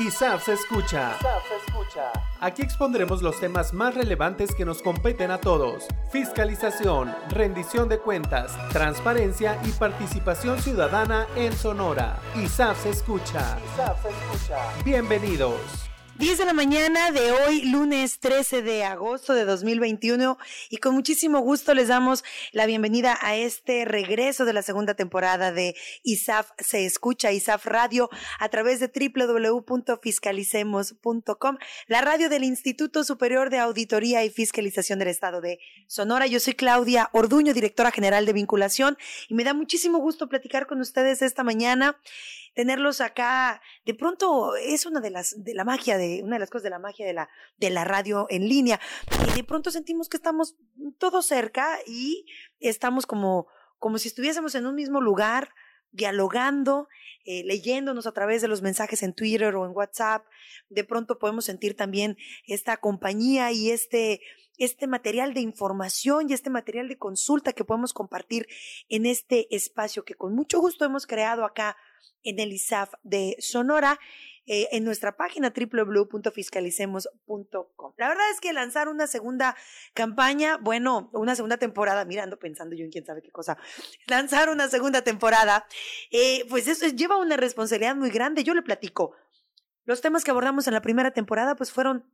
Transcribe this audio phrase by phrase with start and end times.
[0.00, 1.12] ISAF se escucha.
[1.66, 2.10] escucha.
[2.40, 5.88] Aquí expondremos los temas más relevantes que nos competen a todos.
[6.10, 12.18] Fiscalización, rendición de cuentas, transparencia y participación ciudadana en Sonora.
[12.34, 13.58] ISAF se escucha.
[13.74, 14.56] ISAF se escucha.
[14.86, 15.89] Bienvenidos.
[16.20, 20.36] 10 de la mañana de hoy, lunes 13 de agosto de 2021,
[20.68, 25.50] y con muchísimo gusto les damos la bienvenida a este regreso de la segunda temporada
[25.50, 33.48] de ISAF Se Escucha, ISAF Radio, a través de www.fiscalicemos.com, la radio del Instituto Superior
[33.48, 36.26] de Auditoría y Fiscalización del Estado de Sonora.
[36.26, 38.98] Yo soy Claudia Orduño, directora general de vinculación,
[39.30, 41.98] y me da muchísimo gusto platicar con ustedes esta mañana
[42.54, 46.50] tenerlos acá, de pronto es una de las, de la magia, de, una de las
[46.50, 48.80] cosas de la magia de la, de la radio en línea.
[49.28, 50.56] Y de pronto sentimos que estamos
[50.98, 52.26] todos cerca y
[52.58, 53.46] estamos como,
[53.78, 55.50] como si estuviésemos en un mismo lugar,
[55.92, 56.88] dialogando,
[57.24, 60.24] eh, leyéndonos a través de los mensajes en Twitter o en WhatsApp.
[60.68, 62.16] De pronto podemos sentir también
[62.46, 64.20] esta compañía y este,
[64.58, 68.46] este material de información y este material de consulta que podemos compartir
[68.88, 71.76] en este espacio que con mucho gusto hemos creado acá
[72.22, 73.98] en el ISAF de Sonora.
[74.52, 77.92] Eh, en nuestra página www.fiscalicemos.com.
[77.96, 79.54] La verdad es que lanzar una segunda
[79.94, 83.56] campaña, bueno, una segunda temporada, mirando, pensando yo en quién sabe qué cosa,
[84.08, 85.68] lanzar una segunda temporada,
[86.10, 88.42] eh, pues eso lleva una responsabilidad muy grande.
[88.42, 89.14] Yo le platico.
[89.84, 92.04] Los temas que abordamos en la primera temporada, pues fueron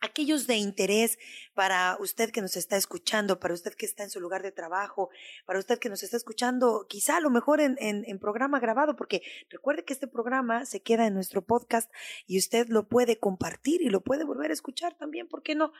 [0.00, 1.18] aquellos de interés
[1.54, 5.10] para usted que nos está escuchando, para usted que está en su lugar de trabajo,
[5.46, 8.96] para usted que nos está escuchando, quizá a lo mejor en, en, en, programa grabado,
[8.96, 11.90] porque recuerde que este programa se queda en nuestro podcast
[12.26, 15.72] y usted lo puede compartir y lo puede volver a escuchar también, ¿por qué no?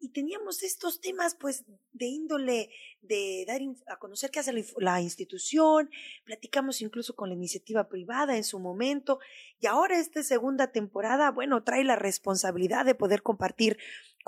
[0.00, 5.90] Y teníamos estos temas pues de índole de dar a conocer qué hace la, institución,
[6.24, 9.18] platicamos incluso con la iniciativa privada en su momento
[9.60, 13.78] y ahora esta segunda temporada, bueno, trae la responsabilidad de poder compartir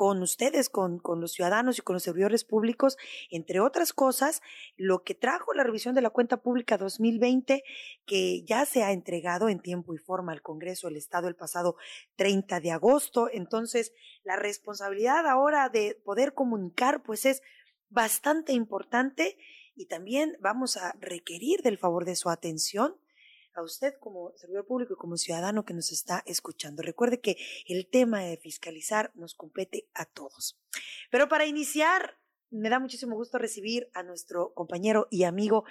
[0.00, 2.96] con ustedes, con, con los ciudadanos y con los servidores públicos,
[3.30, 4.40] entre otras cosas,
[4.78, 7.62] lo que trajo la revisión de la cuenta pública 2020,
[8.06, 11.76] que ya se ha entregado en tiempo y forma al Congreso del Estado el pasado
[12.16, 13.28] 30 de agosto.
[13.30, 13.92] Entonces,
[14.24, 17.42] la responsabilidad ahora de poder comunicar, pues es
[17.90, 19.36] bastante importante
[19.74, 22.96] y también vamos a requerir del favor de su atención
[23.54, 26.82] a usted como servidor público y como ciudadano que nos está escuchando.
[26.82, 30.58] Recuerde que el tema de fiscalizar nos compete a todos.
[31.10, 32.18] Pero para iniciar,
[32.50, 35.64] me da muchísimo gusto recibir a nuestro compañero y amigo,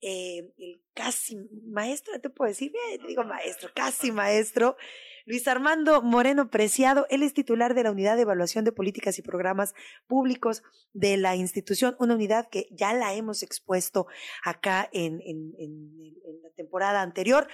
[0.00, 4.76] eh, el casi maestro, te puedo decir, bien, digo maestro, casi maestro,
[5.24, 7.06] Luis Armando Moreno Preciado.
[7.10, 9.74] Él es titular de la Unidad de Evaluación de Políticas y Programas
[10.06, 10.62] Públicos
[10.92, 14.06] de la institución, una unidad que ya la hemos expuesto
[14.44, 15.90] acá en, en, en,
[16.24, 17.48] en la temporada anterior.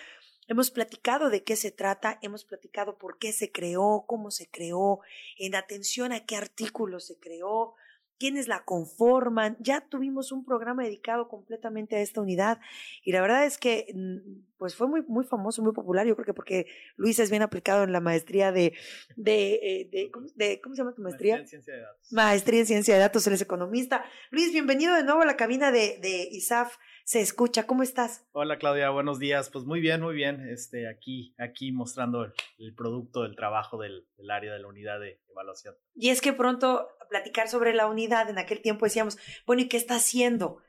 [0.49, 5.01] Hemos platicado de qué se trata, hemos platicado por qué se creó, cómo se creó,
[5.39, 7.75] en atención a qué artículo se creó,
[8.23, 9.57] quiénes la conforman.
[9.59, 12.61] Ya tuvimos un programa dedicado completamente a esta unidad
[13.03, 16.25] y la verdad es que mm, pues fue muy, muy famoso, muy popular, yo creo
[16.25, 18.75] que porque Luis es bien aplicado en la maestría de,
[19.17, 19.91] de, eh,
[20.37, 21.39] de, ¿cómo, se llama tu maestría?
[21.39, 22.13] Maestría en Ciencia de Datos.
[22.13, 24.05] Maestría en Ciencia de Datos, él es economista.
[24.31, 27.67] Luis, bienvenido de nuevo a la cabina de, de ISAF se escucha.
[27.67, 28.25] ¿Cómo estás?
[28.31, 29.51] Hola Claudia, buenos días.
[29.51, 30.49] Pues muy bien, muy bien.
[30.49, 35.21] Este, aquí, aquí mostrando el, producto del trabajo del, del, área de la unidad de
[35.29, 35.75] evaluación.
[35.97, 39.77] Y es que pronto platicar sobre la unidad, en aquel tiempo decíamos, bueno, ¿y qué
[39.77, 40.63] está haciendo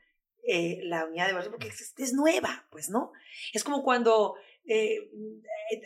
[0.46, 1.52] eh, la unidad de evaluación?
[1.52, 3.12] Porque es, es, nueva, pues, ¿no?
[3.52, 5.10] Es como cuando eh,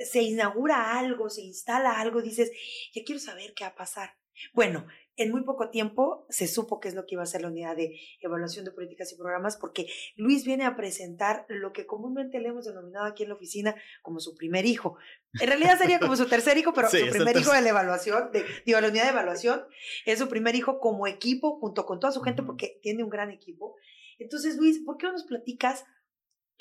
[0.04, 2.50] se inaugura algo, se instala algo, dices,
[2.92, 4.16] ya quiero saber qué va a pasar.
[4.52, 4.86] Bueno,
[5.18, 7.76] en muy poco tiempo se supo qué es lo que iba a ser la unidad
[7.76, 12.48] de evaluación de políticas y programas porque Luis viene a presentar lo que comúnmente le
[12.48, 14.96] hemos denominado aquí en la oficina como su primer hijo.
[15.40, 18.44] En realidad sería como su tercer hijo, pero su primer hijo de la evaluación, de,
[18.64, 19.64] digo, la unidad de evaluación,
[20.06, 23.30] es su primer hijo como equipo junto con toda su gente porque tiene un gran
[23.32, 23.74] equipo.
[24.18, 25.84] Entonces, Luis, ¿por qué no nos platicas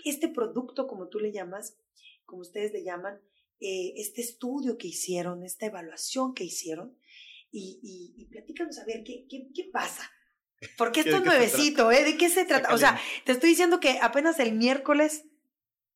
[0.03, 1.77] este producto, como tú le llamas,
[2.25, 3.19] como ustedes le llaman,
[3.59, 6.97] eh, este estudio que hicieron, esta evaluación que hicieron?
[7.51, 10.09] y, y, y platícanos a ver qué, qué, qué pasa.
[10.77, 12.03] Porque esto es nuevecito, ¿eh?
[12.03, 12.73] ¿De qué se trata?
[12.73, 15.25] O sea, te estoy diciendo que apenas el miércoles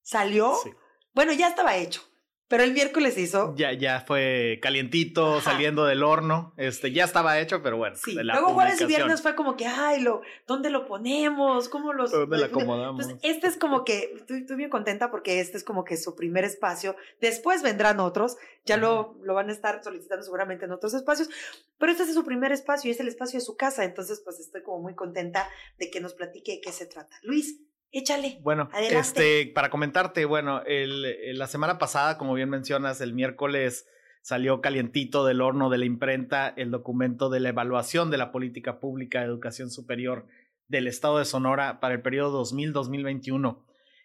[0.03, 0.56] salió.
[0.63, 0.69] Sí.
[1.13, 2.03] Bueno, ya estaba hecho.
[2.51, 3.56] Pero el miércoles hizo.
[3.56, 5.51] Ya, ya fue calientito, Ajá.
[5.51, 6.53] saliendo del horno.
[6.57, 7.95] Este, ya estaba hecho, pero bueno.
[7.95, 8.13] Sí.
[8.13, 11.69] Luego jueves y viernes fue como que, ay, lo, ¿dónde lo ponemos?
[11.69, 12.12] ¿Cómo los?
[12.12, 13.07] ¿Dónde lo acomodamos?
[13.07, 16.13] Entonces, este es como que, estoy, estoy, bien contenta porque este es como que su
[16.13, 16.98] primer espacio.
[17.21, 21.30] Después vendrán otros, ya lo, lo van a estar solicitando seguramente en otros espacios,
[21.77, 23.86] pero este es su primer espacio y es el espacio de su casa.
[23.86, 25.47] Entonces, pues estoy como muy contenta
[25.80, 27.15] de que nos platique de qué se trata.
[27.24, 28.39] Luis, Échale.
[28.41, 33.88] Bueno, este, para comentarte, bueno, el, la semana pasada, como bien mencionas, el miércoles
[34.21, 38.79] salió calientito del horno de la imprenta el documento de la evaluación de la política
[38.79, 40.27] pública de educación superior
[40.67, 43.61] del estado de Sonora para el periodo 2000-2021.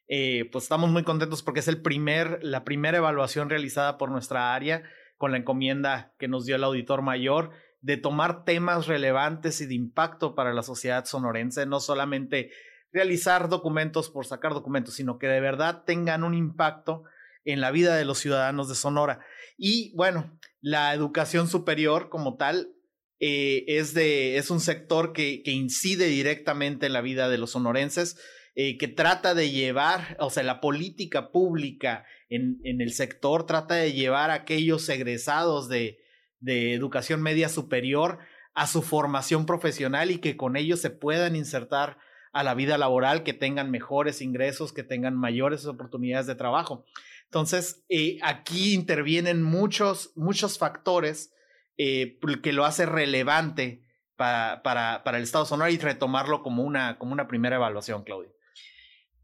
[0.08, 4.54] Eh, pues estamos muy contentos porque es el primer, la primera evaluación realizada por nuestra
[4.54, 4.82] área
[5.16, 7.50] con la encomienda que nos dio el auditor mayor
[7.80, 12.50] de tomar temas relevantes y de impacto para la sociedad sonorense, no solamente
[12.96, 17.04] realizar documentos por sacar documentos, sino que de verdad tengan un impacto
[17.44, 19.20] en la vida de los ciudadanos de Sonora.
[19.58, 22.72] Y bueno, la educación superior como tal
[23.20, 27.50] eh, es, de, es un sector que, que, incide directamente en la vida de los
[27.50, 28.18] sonorenses,
[28.54, 33.74] eh, que trata de llevar, o sea, la política pública en, en el sector trata
[33.74, 35.98] de llevar a aquellos egresados de,
[36.40, 38.18] de educación media superior
[38.54, 41.98] a su formación profesional y que con ellos se puedan insertar
[42.36, 46.84] a la vida laboral, que tengan mejores ingresos, que tengan mayores oportunidades de trabajo.
[47.24, 51.32] Entonces, eh, aquí intervienen muchos, muchos factores
[51.78, 53.82] eh, que lo hace relevante
[54.16, 58.30] para, para, para el Estado Sonora y retomarlo como una, como una primera evaluación, Claudia.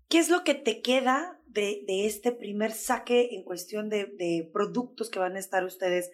[0.08, 4.50] ¿Qué es lo que te queda de, de este primer saque en cuestión de, de
[4.52, 6.10] productos que van a estar ustedes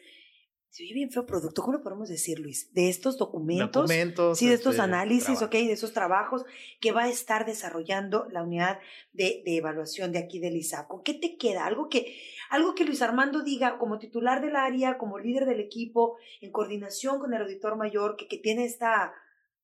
[0.71, 2.73] se oye bien feo producto, ¿cómo lo podemos decir, Luis?
[2.75, 6.45] De estos documentos, documentos sí, de estos este, análisis, ok, de esos trabajos
[6.81, 8.79] que va a estar desarrollando la unidad
[9.13, 11.03] de, de evaluación de aquí del ISACO.
[11.03, 11.65] ¿Qué te queda?
[11.65, 12.15] Algo que,
[12.51, 17.19] algo que Luis Armando diga como titular del área, como líder del equipo, en coordinación
[17.19, 19.15] con el auditor mayor, que, que tiene esta,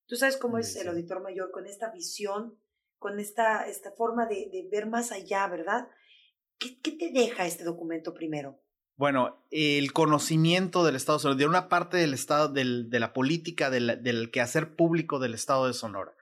[0.07, 2.59] tú sabes cómo es el auditor mayor, con esta visión,
[2.99, 5.87] con esta, esta forma de, de ver más allá, ¿verdad?
[6.59, 8.64] ¿Qué, ¿Qué te deja este documento primero?
[8.97, 13.69] Bueno, el conocimiento del Estado de Sonora, de una parte del Estado, de la política,
[13.69, 16.13] del, del, quehacer público del Estado de Sonora.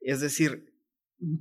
[0.00, 0.74] Es decir,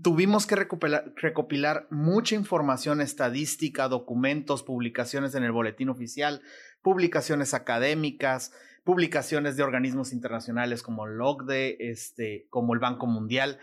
[0.03, 6.43] tuvimos que recopilar, recopilar, mucha información estadística, documentos, publicaciones en el boletín oficial,
[6.83, 8.53] publicaciones académicas,
[8.83, 13.57] publicaciones de organismos internacionales como el OCDE, este, como el Banco Mundial,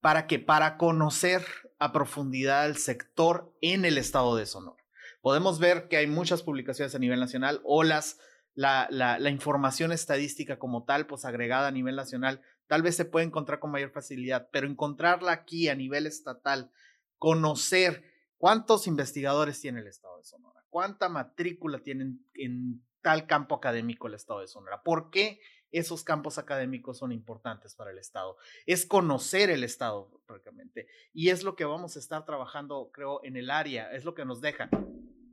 [0.00, 1.44] para que para conocer
[1.80, 4.79] a profundidad el sector en el Estado de Sonora
[5.20, 8.18] podemos ver que hay muchas publicaciones a nivel nacional o las,
[8.54, 13.04] la, la, la, información estadística como tal, pues agregada a nivel nacional, tal vez se
[13.04, 16.70] puede encontrar con mayor facilidad, pero encontrarla aquí a nivel estatal,
[17.18, 18.04] conocer
[18.38, 24.14] cuántos investigadores tiene el Estado de Sonora, cuánta matrícula tienen en tal campo académico el
[24.14, 25.40] Estado de Sonora, por qué
[25.72, 28.36] esos campos académicos son importantes para el Estado.
[28.66, 30.88] Es conocer el Estado, prácticamente.
[31.12, 34.24] Y es lo que vamos a estar trabajando, creo, en el área, es lo que
[34.24, 34.68] nos deja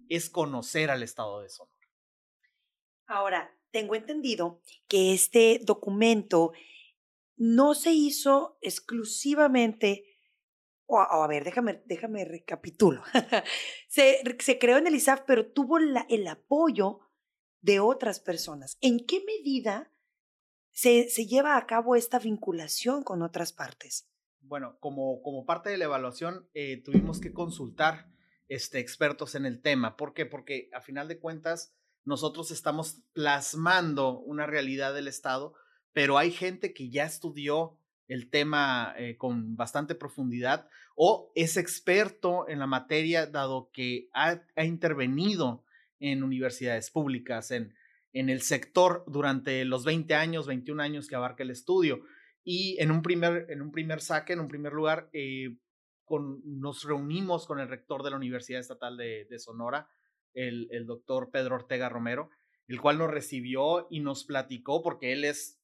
[0.10, 1.76] es conocer al Estado de Sonora.
[3.08, 6.52] Ahora, tengo entendido que este documento
[7.38, 10.18] no se hizo exclusivamente,
[10.86, 13.04] o, a ver, déjame, déjame recapitulo.
[13.88, 17.00] se, se, creó en el ISAF, pero tuvo la, el apoyo
[17.62, 18.78] de otras personas.
[18.82, 19.92] ¿En qué medida
[20.72, 24.10] se, se lleva a cabo esta vinculación con otras partes?
[24.42, 28.10] Bueno, como, como parte de la evaluación, eh, tuvimos que consultar
[28.48, 29.98] este, expertos en el tema.
[29.98, 30.26] ¿Por qué?
[30.26, 31.74] Porque a final de cuentas
[32.06, 35.54] nosotros estamos plasmando una realidad del Estado,
[35.92, 37.78] pero hay gente que ya estudió
[38.08, 44.42] el tema eh, con bastante profundidad o es experto en la materia dado que ha,
[44.64, 45.66] intervenido
[46.00, 47.76] en universidades públicas, en,
[48.14, 52.02] en el sector durante los 20 años, 21 años que abarca el estudio.
[52.44, 55.58] Y en un primer, en un primer saque, en un primer lugar, eh,
[56.10, 59.90] nos reunimos con el rector de la Universidad Estatal de, Sonora,
[60.34, 62.30] el, el, doctor Pedro Ortega Romero,
[62.68, 65.60] el cual nos recibió y nos platicó porque él es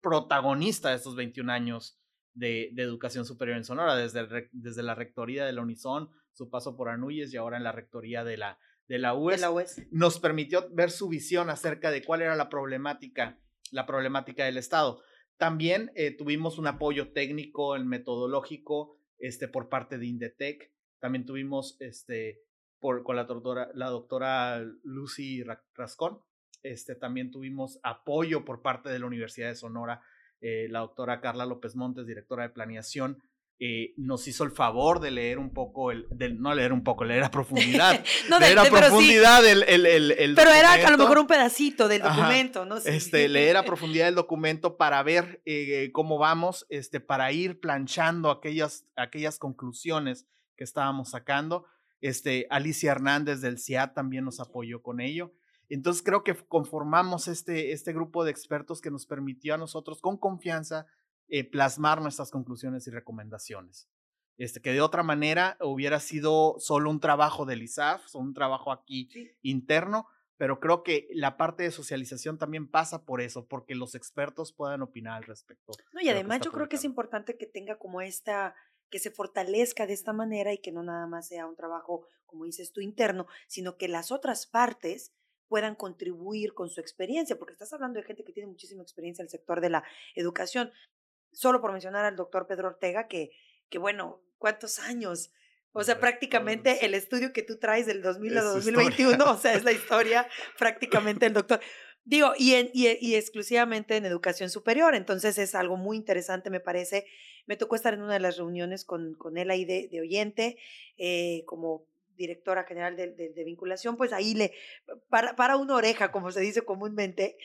[0.00, 1.98] protagonista de estos 21 años
[2.34, 6.76] de, de educación superior en Sonora, desde, desde la rectoría de la Unison, su paso
[6.76, 10.20] por Anuyes y ahora en la rectoría de la, de la UES, la UES, nos
[10.20, 13.38] permitió ver su visión acerca de cuál era la problemática,
[13.72, 15.02] la problemática del Estado.
[15.38, 20.72] También eh, tuvimos un apoyo técnico, el metodológico, este, por parte de Indetec.
[20.98, 22.42] También tuvimos este,
[22.78, 25.42] por, con la doctora, la doctora Lucy
[25.74, 26.20] Rascón.
[26.62, 30.02] Este, también tuvimos apoyo por parte de la Universidad de Sonora,
[30.40, 33.22] eh, la doctora Carla López Montes, directora de planeación,
[33.58, 37.04] eh, nos hizo el favor de leer un poco, el, de, no leer un poco,
[37.04, 38.04] leer a profundidad.
[38.28, 42.02] no, leer a profundidad el, el, el, Pero era a lo mejor un pedacito del
[42.02, 42.76] documento, ¿no?
[42.76, 48.30] Este, leer a profundidad el documento para ver eh, cómo vamos, este, para ir planchando
[48.30, 51.64] aquellas, aquellas conclusiones que estábamos sacando.
[52.02, 55.32] Este, Alicia Hernández del CIAT también nos apoyó con ello.
[55.70, 60.18] Entonces creo que conformamos este, este grupo de expertos que nos permitió a nosotros con
[60.18, 60.86] confianza
[61.28, 63.88] eh, plasmar nuestras conclusiones y recomendaciones.
[64.38, 69.08] este, que de otra manera hubiera sido solo un trabajo del ISAF, un trabajo aquí
[69.40, 70.06] interno,
[70.36, 74.82] pero creo que la parte de socialización también pasa por eso, porque los expertos puedan
[74.82, 75.72] opinar al respecto.
[75.92, 78.54] No, y además yo creo que es importante que tenga como esta,
[78.90, 82.44] que se fortalezca de esta manera y que no nada más sea un trabajo, como
[82.44, 85.14] dices tú, interno, sino que las otras partes
[85.48, 89.26] puedan contribuir con su experiencia, porque estás hablando de gente que tiene muchísima experiencia en
[89.26, 90.70] el sector de la educación.
[91.36, 93.30] Solo por mencionar al doctor Pedro Ortega, que,
[93.68, 95.30] que bueno, ¿cuántos años?
[95.72, 99.62] O sea, prácticamente el estudio que tú traes del 2000 a 2021, o sea, es
[99.62, 100.26] la historia
[100.58, 101.60] prácticamente del doctor.
[102.06, 107.04] Digo, y, y, exclusivamente en educación superior, entonces es algo muy interesante, me parece.
[107.44, 110.56] Me tocó estar en una de las reuniones con, con él ahí de, de oyente,
[110.96, 111.84] eh, como
[112.16, 114.54] directora general de, de, vinculación, pues ahí le,
[115.10, 117.36] para, para una oreja, como se dice comúnmente,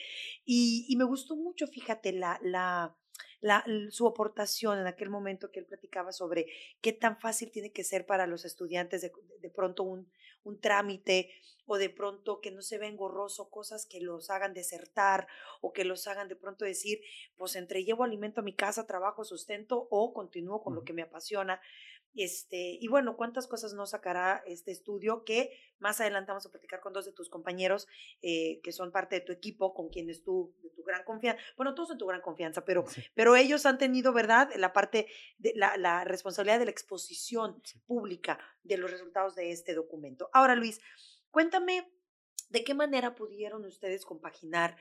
[0.46, 2.96] y, y me gustó mucho, fíjate, la, la,
[3.42, 6.46] la, su aportación en aquel momento que él platicaba sobre
[6.80, 10.08] qué tan fácil tiene que ser para los estudiantes de, de pronto un,
[10.44, 11.30] un trámite
[11.66, 15.26] o de pronto que no se ve engorroso cosas que los hagan desertar
[15.60, 17.00] o que los hagan de pronto decir,
[17.36, 21.02] pues entre llevo alimento a mi casa, trabajo, sustento o continúo con lo que me
[21.02, 21.60] apasiona.
[22.14, 26.80] Este, y bueno, cuántas cosas no sacará este estudio que más adelante vamos a platicar
[26.80, 27.88] con dos de tus compañeros
[28.20, 31.74] eh, que son parte de tu equipo, con quienes tú, de tu gran confianza, bueno,
[31.74, 35.06] todos en tu gran confianza, pero, pero ellos han tenido, ¿verdad?, la parte
[35.38, 40.28] de la, la responsabilidad de la exposición pública de los resultados de este documento.
[40.32, 40.80] Ahora, Luis,
[41.30, 41.90] cuéntame
[42.50, 44.76] de qué manera pudieron ustedes compaginar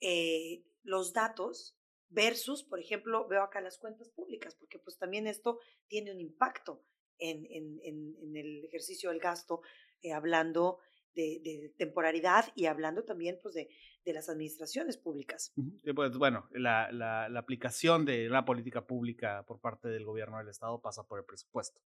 [0.00, 1.76] eh, los datos
[2.10, 6.84] versus, por ejemplo, veo acá las cuentas públicas, porque pues también esto tiene un impacto
[7.18, 9.62] en, en, el ejercicio del gasto,
[10.02, 10.78] eh, hablando
[11.14, 13.68] de, de, temporalidad y hablando también pues de,
[14.04, 15.52] de las administraciones públicas.
[15.94, 20.48] Pues bueno, la, la, la, aplicación de una política pública por parte del gobierno del
[20.48, 21.80] Estado pasa por el presupuesto.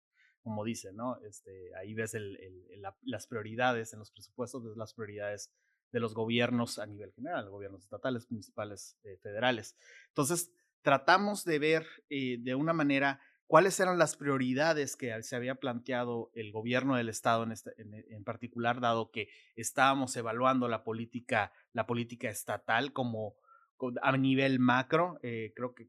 [0.43, 1.21] Como dice, ¿no?
[1.21, 5.53] Este, ahí ves el, el, las prioridades en los presupuestos, ves las prioridades
[5.92, 9.76] de los gobiernos a nivel general, gobiernos estatales, municipales, eh, federales.
[10.09, 15.56] Entonces, tratamos de ver eh, de una manera cuáles eran las prioridades que se había
[15.56, 21.52] planteado el gobierno del estado en, este, en, particular, dado que estábamos evaluando la política,
[21.73, 23.35] la política estatal como
[24.02, 25.18] a nivel macro.
[25.23, 25.88] Eh, creo que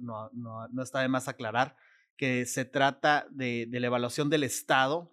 [0.00, 1.76] no, no, no, está de más aclarar
[2.16, 5.10] que se trata de, la evaluación del Estado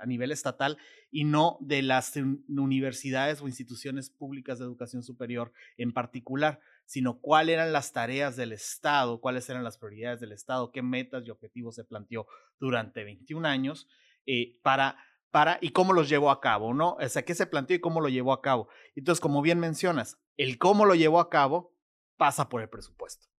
[0.00, 0.76] a nivel estatal
[1.10, 2.14] y no de las
[2.48, 8.52] universidades o instituciones públicas de educación superior en particular, sino cuáles eran las tareas del
[8.52, 12.26] Estado, cuáles eran las prioridades del Estado, qué metas y objetivos se planteó
[12.58, 13.86] durante 21 años
[14.26, 14.96] eh, para
[15.34, 16.92] para y cómo los llevó a cabo, ¿no?
[16.92, 18.68] O sea, qué se planteó y cómo lo llevó a cabo.
[18.94, 21.74] Entonces, como bien mencionas, el cómo lo llevó a cabo
[22.16, 23.33] pasa por el presupuesto.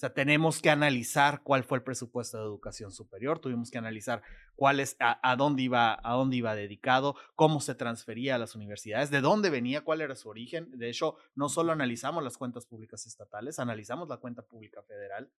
[0.00, 4.22] O sea, tenemos que analizar cuál fue el presupuesto de educación superior, tuvimos que analizar
[4.56, 9.10] cuál es, a, dónde iba, a dónde iba dedicado, cómo se transfería a las universidades,
[9.10, 10.70] de dónde venía, cuál era su origen.
[10.70, 15.30] De hecho, no solo analizamos las cuentas públicas estatales, analizamos la cuenta pública federal,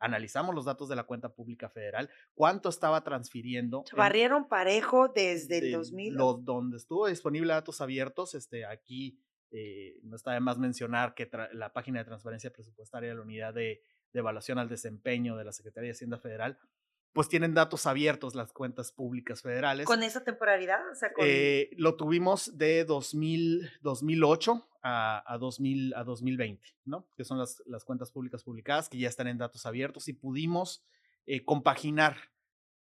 [0.00, 3.84] analizamos los datos de la cuenta pública federal, cuánto estaba transfiriendo.
[3.96, 6.12] Barrieron parejo desde el 2000.
[6.12, 9.18] Los, donde estuvo disponible datos abiertos, este, aquí
[9.50, 13.54] eh, no está de más mencionar que la página de transparencia presupuestaria de la unidad
[13.54, 13.80] de
[14.14, 16.58] de evaluación al desempeño de la Secretaría de Hacienda Federal,
[17.12, 19.86] pues tienen datos abiertos las cuentas públicas federales.
[19.86, 20.80] ¿Con esa temporalidad?
[21.18, 27.06] Eh, lo tuvimos de 2000, 2008 a, a, 2000, a 2020, ¿no?
[27.16, 30.84] Que son las, las cuentas públicas publicadas que ya están en datos abiertos y pudimos
[31.26, 32.16] eh, compaginar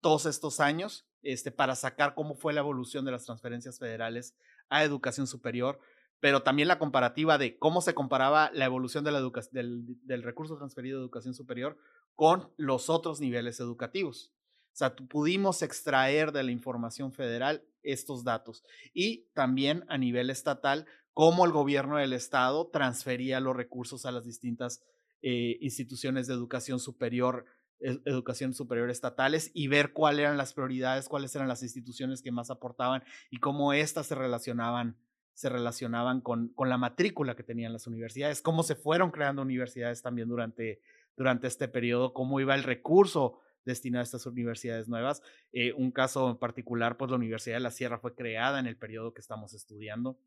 [0.02, 4.36] todos estos años este, para sacar cómo fue la evolución de las transferencias federales
[4.70, 5.80] a educación superior
[6.24, 11.34] pero también la comparativa de cómo se comparaba la evolución del, recurso transferido de educación
[11.34, 11.78] superior
[12.16, 14.32] con los otros niveles educativos.
[14.68, 18.64] O sea, pudimos extraer de la información federal estos datos
[18.94, 24.24] y también a nivel estatal, cómo el gobierno del estado transfería los recursos a las
[24.24, 24.82] distintas
[25.24, 27.44] eh, instituciones de educación superior
[27.82, 32.50] educación superior estatales y ver cuáles eran las prioridades, cuáles eran las instituciones que más
[32.50, 34.96] aportaban y cómo éstas se relacionaban
[35.34, 40.02] se relacionaban con, con la matrícula que tenían las universidades, cómo se fueron creando universidades
[40.02, 40.82] también durante,
[41.18, 45.22] durante este periodo, cómo iba el recurso destinado a estas universidades nuevas.
[45.52, 48.78] Eh, un caso en particular, pues la Universidad de la Sierra fue creada en el
[48.78, 50.18] periodo que estamos estudiando,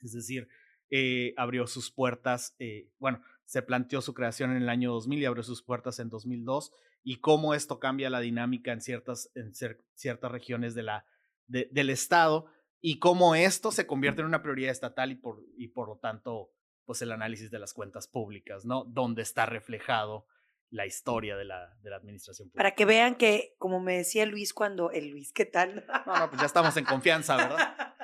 [0.00, 0.48] es decir,
[0.90, 5.24] eh, abrió sus puertas, eh, bueno, se planteó su creación en el año 2000 y
[5.24, 10.30] abrió sus puertas en 2002, y cómo esto cambia la dinámica en ciertas, en ciertas
[10.32, 11.04] regiones de la,
[11.46, 12.46] del Estado
[12.80, 16.52] y cómo esto se convierte en una prioridad estatal y por, y por lo tanto,
[16.84, 18.84] pues el análisis de las cuentas públicas, ¿no?
[18.84, 20.26] Donde está reflejado
[20.70, 22.58] la historia de la, de la administración pública.
[22.62, 25.84] Para que vean que, como me decía Luis cuando, el Luis, ¿qué tal?
[26.06, 27.76] No, no, pues ya estamos en confianza, ¿verdad?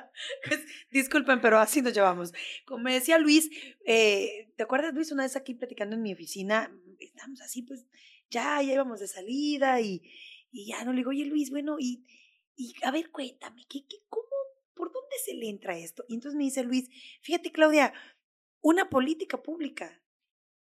[0.47, 2.33] Pues, disculpen, pero así nos llevamos.
[2.65, 3.51] Como me decía Luis,
[3.85, 6.71] eh, ¿te acuerdas, Luis, una vez aquí platicando en mi oficina?
[6.99, 7.85] Estamos así, pues
[8.27, 10.01] ya, ya íbamos de salida y,
[10.49, 12.03] y ya no le digo, oye Luis, bueno, y,
[12.55, 14.26] y a ver, cuéntame, ¿qué, qué, ¿cómo,
[14.77, 16.05] por dónde se le entra esto?
[16.07, 16.89] Y entonces me dice Luis,
[17.21, 17.93] fíjate, Claudia,
[18.61, 20.01] una política pública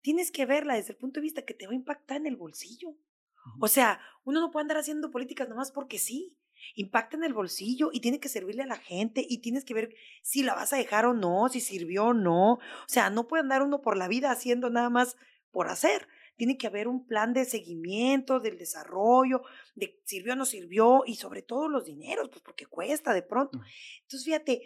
[0.01, 2.35] tienes que verla desde el punto de vista que te va a impactar en el
[2.35, 2.95] bolsillo.
[3.59, 6.37] O sea, uno no puede andar haciendo políticas nomás porque sí.
[6.75, 9.95] Impacta en el bolsillo y tiene que servirle a la gente y tienes que ver
[10.23, 12.53] si la vas a dejar o no, si sirvió o no.
[12.53, 15.15] O sea, no puede andar uno por la vida haciendo nada más
[15.51, 16.07] por hacer.
[16.35, 19.41] Tiene que haber un plan de seguimiento del desarrollo,
[19.75, 23.59] de sirvió o no sirvió y sobre todo los dineros, pues porque cuesta de pronto.
[24.01, 24.61] Entonces, fíjate,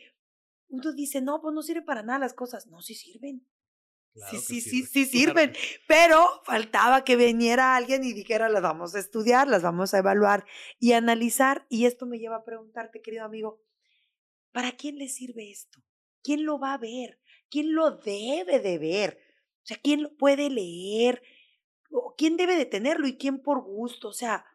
[0.67, 2.67] uno dice, no, pues no sirve para nada las cosas.
[2.67, 3.45] No, sí sirven
[4.29, 5.53] sí, sí, sí, sí sirven,
[5.87, 10.45] pero faltaba que viniera alguien y dijera, las vamos a estudiar, las vamos a evaluar
[10.79, 11.65] y analizar.
[11.69, 13.61] Y esto me lleva a preguntarte, querido amigo,
[14.51, 15.83] ¿para quién le sirve esto?
[16.23, 17.19] ¿Quién lo va a ver?
[17.49, 19.19] ¿Quién lo debe de ver?
[19.63, 21.21] O sea, ¿quién lo puede leer?
[21.91, 24.09] ¿O ¿Quién debe de tenerlo y quién por gusto?
[24.09, 24.45] O sea,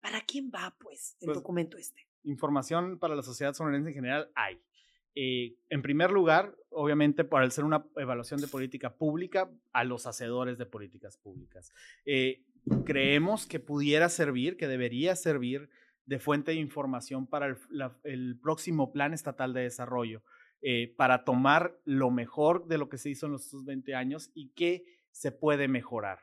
[0.00, 2.06] ¿para quién va, pues, el pues documento este?
[2.24, 4.60] Información para la sociedad sonorense en general hay.
[5.14, 10.58] Eh, en primer lugar, obviamente, por ser una evaluación de política pública, a los hacedores
[10.58, 11.72] de políticas públicas.
[12.04, 12.44] Eh,
[12.84, 15.70] creemos que pudiera servir, que debería servir
[16.06, 17.56] de fuente de información para
[18.04, 20.22] el, próximo Plan Estatal de Desarrollo,
[20.60, 24.50] eh, para tomar lo mejor de lo que se hizo en los 20 años y
[24.50, 26.20] qué se puede mejorar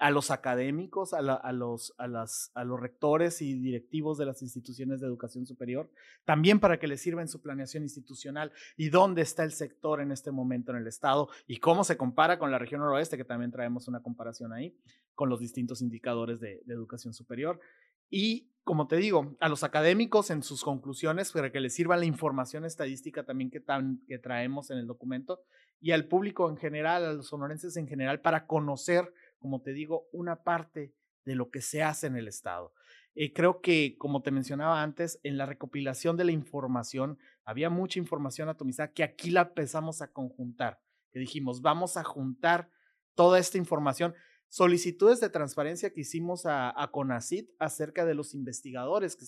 [0.00, 1.20] a los académicos, a,
[1.52, 5.90] los, a, las, a los rectores y directivos de las instituciones de educación superior,
[6.24, 10.10] también para que les sirva en su planeación institucional y dónde está el sector en
[10.10, 13.50] este momento en el Estado y cómo se compara con la región noroeste, que también
[13.50, 14.74] traemos una comparación ahí,
[15.14, 17.60] con los distintos indicadores de, educación superior.
[18.08, 22.06] Y como te digo, a los académicos en sus conclusiones para que les sirva la
[22.06, 23.62] información estadística también que,
[24.08, 25.42] que traemos en el documento
[25.80, 30.08] y al público en general, a los sonorenses en general, para conocer como te digo,
[30.12, 32.72] una parte de lo que se hace en el Estado.
[33.14, 37.98] Eh, creo que, como te mencionaba antes, en la recopilación de la información había mucha
[37.98, 42.70] información atomizada que aquí la empezamos a conjuntar, que dijimos, vamos a juntar
[43.14, 44.14] toda esta información,
[44.48, 49.26] solicitudes de transparencia que hicimos a, a CONACIT acerca de los investigadores que,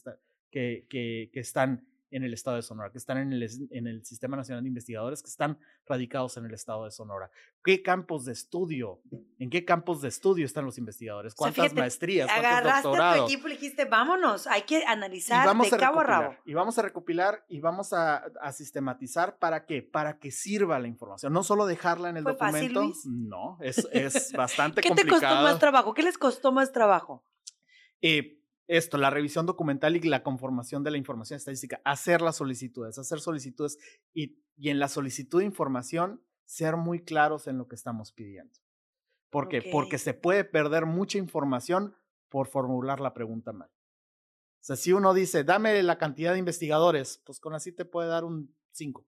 [0.51, 4.05] que, que, que están en el estado de Sonora, que están en el, en el
[4.05, 7.31] Sistema Nacional de Investigadores, que están radicados en el estado de Sonora.
[7.65, 9.01] ¿Qué campos de estudio?
[9.39, 11.35] ¿En qué campos de estudio están los investigadores?
[11.35, 12.27] ¿Cuántas maestrías?
[12.27, 13.15] ¿Cuántos agarraste doctorados?
[13.15, 16.37] a tu equipo y dijiste, vámonos, hay que analizar de cabo a rabo.
[16.45, 19.83] Y vamos a recopilar y vamos a, a, sistematizar para qué?
[19.83, 21.33] Para que sirva la información.
[21.33, 22.59] No solo dejarla en el ¿Fue documento.
[22.59, 23.07] Fácil, Luis?
[23.07, 25.21] No, es, es bastante ¿Qué complicado.
[25.21, 25.95] ¿Qué te costó más trabajo?
[25.95, 27.25] ¿Qué les costó más trabajo?
[28.01, 32.99] Eh, esto, la revisión documental y la conformación de la información estadística, hacer las solicitudes,
[32.99, 33.79] hacer solicitudes
[34.15, 38.59] y, y en la solicitud de información ser muy claros en lo que estamos pidiendo.
[39.31, 39.63] ¿Por qué?
[39.73, 41.95] Porque se puede perder mucha información
[42.29, 43.71] por formular la pregunta mal.
[43.71, 48.09] O sea, si uno dice, dame la cantidad de investigadores, pues con así te puede
[48.09, 49.07] dar un 5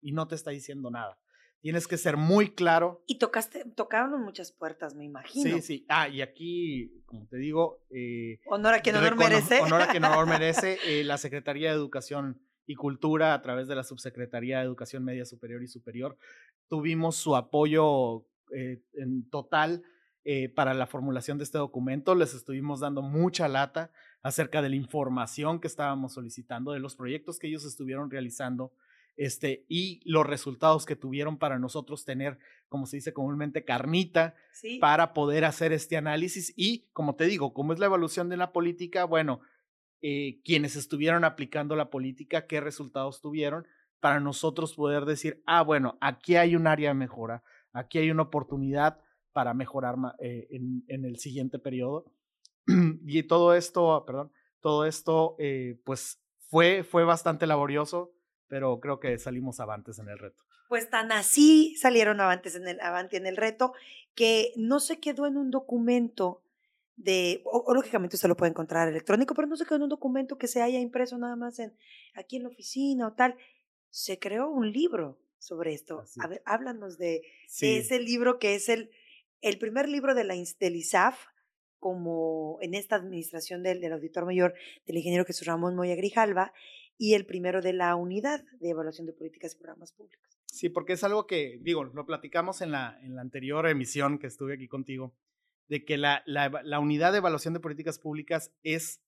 [0.00, 1.21] y no te está diciendo nada.
[1.62, 3.04] Tienes que ser muy claro.
[3.06, 5.48] Y tocaste, tocaron muchas puertas, me imagino.
[5.48, 5.86] Sí, sí.
[5.88, 7.84] Ah, y aquí, como te digo.
[7.88, 9.60] Eh, honor a quien honor merece.
[9.60, 10.78] Honor a quien honor merece.
[10.84, 15.24] Eh, la Secretaría de Educación y Cultura, a través de la Subsecretaría de Educación Media
[15.24, 16.18] Superior y Superior,
[16.68, 19.84] tuvimos su apoyo eh, en total
[20.54, 22.14] para la formulación de este documento.
[22.14, 23.90] Les estuvimos dando mucha lata
[24.22, 28.72] acerca de la información que estábamos solicitando, de los proyectos que ellos estuvieron realizando
[29.16, 34.34] este, y los resultados que tuvieron para nosotros tener, como se dice comúnmente, carnita
[34.80, 36.52] para poder hacer este análisis.
[36.56, 39.40] Y, como te digo, como es la evolución de la política, bueno,
[40.00, 43.66] eh, quienes estuvieron aplicando la política, qué resultados tuvieron,
[44.00, 48.22] para nosotros poder decir, ah, bueno, aquí hay un área de mejora, aquí hay una
[48.22, 48.98] oportunidad
[49.32, 52.06] para mejorar eh, en, en, el siguiente periodo.
[53.06, 58.12] y todo esto, perdón, todo esto, eh, pues fue, fue bastante laborioso
[58.52, 60.44] pero creo que salimos avantes en el reto.
[60.68, 63.72] Pues tan así salieron avantes en el, avante en el reto
[64.14, 66.42] que no se quedó en un documento
[66.96, 70.36] de, o, lógicamente usted lo puede encontrar electrónico, pero no se quedó en un documento
[70.36, 71.74] que se haya impreso nada más en,
[72.12, 73.38] aquí en la oficina o tal.
[73.88, 76.04] Se creó un libro sobre esto.
[76.20, 77.22] A ver, háblanos de,
[77.58, 78.90] ese libro que es el,
[79.40, 81.18] el primer libro de la, del ISAF,
[81.78, 84.52] como en esta administración del, del auditor mayor
[84.84, 86.52] del ingeniero Jesús Ramón Moya Grijalva,
[87.02, 90.38] y el primero de la unidad de evaluación de políticas y programas públicos.
[90.46, 94.28] Sí, porque es algo que, digo, lo platicamos en la, en la anterior emisión que
[94.28, 95.12] estuve aquí contigo.
[95.66, 99.02] de que la, la, unidad de evaluación de políticas públicas es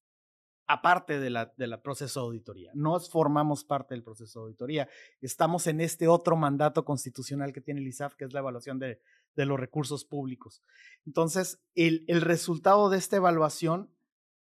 [0.66, 2.72] aparte del de la proceso de auditoría.
[2.74, 4.88] No formamos parte del proceso de auditoría.
[5.20, 9.00] Estamos en este otro mandato constitucional que tiene el ISAF, que es la evaluación de,
[9.36, 10.64] de los recursos públicos.
[11.06, 13.93] Entonces, el, el resultado de esta evaluación,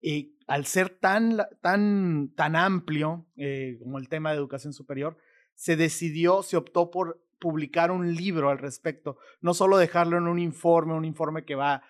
[0.02, 5.16] eh, al ser tan, tan, tan amplio eh, como el tema de educación superior,
[5.54, 10.38] se decidió, se optó por publicar un libro al respecto, no solo dejarlo en un
[10.38, 11.82] informe, un informe que va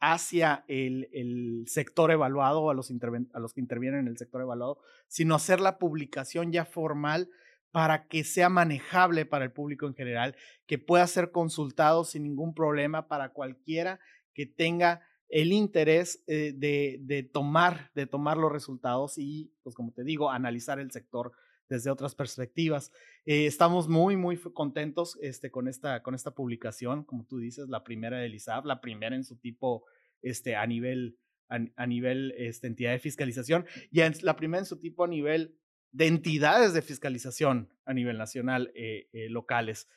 [0.00, 4.78] hacia el, el sector evaluado a los, a los que intervienen en el sector evaluado,
[5.08, 7.30] sino hacer la publicación ya formal
[7.70, 12.54] para que sea manejable para el público en general, que pueda ser consultado sin ningún
[12.54, 13.98] problema para cualquiera
[14.32, 19.92] que tenga el interés eh, de, de, tomar, de tomar los resultados y, pues como
[19.92, 21.32] te digo, analizar el sector
[21.68, 22.92] desde otras perspectivas.
[23.24, 27.84] Eh, estamos muy, muy contentos este, con, esta, con esta publicación, como tú dices, la
[27.84, 29.84] primera de ISAF, la primera en su tipo
[30.22, 35.04] este, a nivel, a, nivel este, entidad de fiscalización y la primera en su tipo
[35.04, 35.56] a nivel
[35.92, 39.88] de entidades de fiscalización a nivel nacional, eh, eh, locales.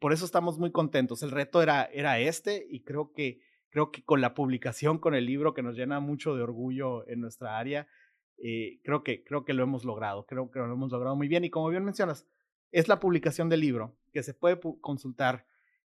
[0.00, 1.22] Por eso estamos muy contentos.
[1.22, 5.26] El reto era, era este y creo que, creo que con la publicación, con el
[5.26, 7.86] libro que nos llena mucho de orgullo en nuestra área,
[8.82, 10.26] creo, que, creo que lo hemos logrado.
[10.26, 11.44] Creo que lo hemos logrado muy bien.
[11.44, 12.26] Y como bien mencionas,
[12.70, 15.46] es la publicación del libro que se puede consultar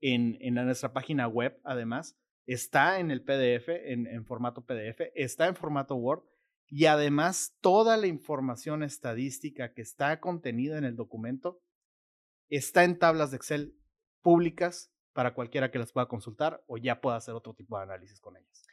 [0.00, 2.18] en, en nuestra página web, además.
[2.46, 6.24] Está en el PDF, en, en formato PDF, está en formato Word
[6.66, 11.60] y además toda la información estadística que está contenida en el documento
[12.48, 13.76] está en tablas de Excel
[14.22, 18.20] públicas para cualquiera que las pueda consultar o ya pueda hacer otro tipo de análisis
[18.20, 18.64] con ellas.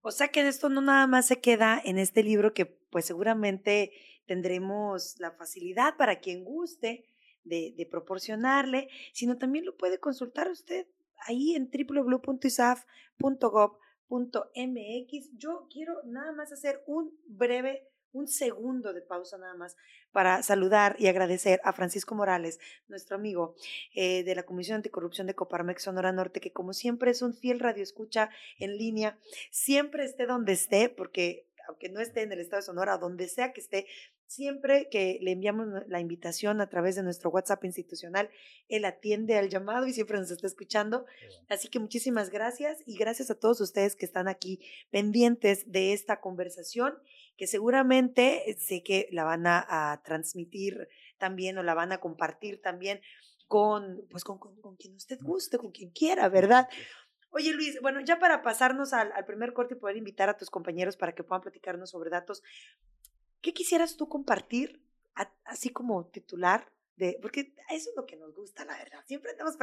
[0.00, 3.92] O sea que esto no nada más se queda en este libro que pues seguramente
[4.26, 7.04] tendremos la facilidad para quien guste
[7.44, 10.86] de, proporcionarle, sino también lo puede consultar usted
[11.26, 12.86] ahí en www.isaf.gov
[14.08, 15.30] .mx.
[15.36, 19.76] Yo quiero nada más hacer un breve, un segundo de pausa nada más
[20.12, 23.54] para saludar y agradecer a Francisco Morales, nuestro amigo
[23.94, 27.60] eh, de la Comisión Anticorrupción de Coparmex Sonora Norte, que como siempre es un fiel
[27.60, 29.18] radioescucha en línea,
[29.50, 33.52] siempre esté donde esté, porque aunque no esté en el estado de Sonora, donde sea
[33.52, 33.86] que esté,
[34.26, 38.30] siempre que le enviamos la invitación a través de nuestro WhatsApp institucional,
[38.68, 41.06] él atiende al llamado y siempre nos está escuchando.
[41.48, 46.20] Así que muchísimas gracias y gracias a todos ustedes que están aquí pendientes de esta
[46.20, 46.94] conversación,
[47.36, 52.60] que seguramente eh, sé que la van a, transmitir también o la van a compartir
[52.60, 53.00] también
[53.46, 56.68] con, pues con, con quien usted guste, con quien quiera, ¿verdad?
[57.36, 60.96] Oye, Luis, bueno, ya para pasarnos al, primer corte y poder invitar a tus compañeros
[60.96, 62.42] para que puedan platicarnos sobre datos,
[63.42, 64.82] ¿qué quisieras tú compartir,
[65.44, 66.72] así como titular?
[66.96, 69.04] De, porque eso es lo que nos gusta, la verdad.
[69.04, 69.58] Siempre andamos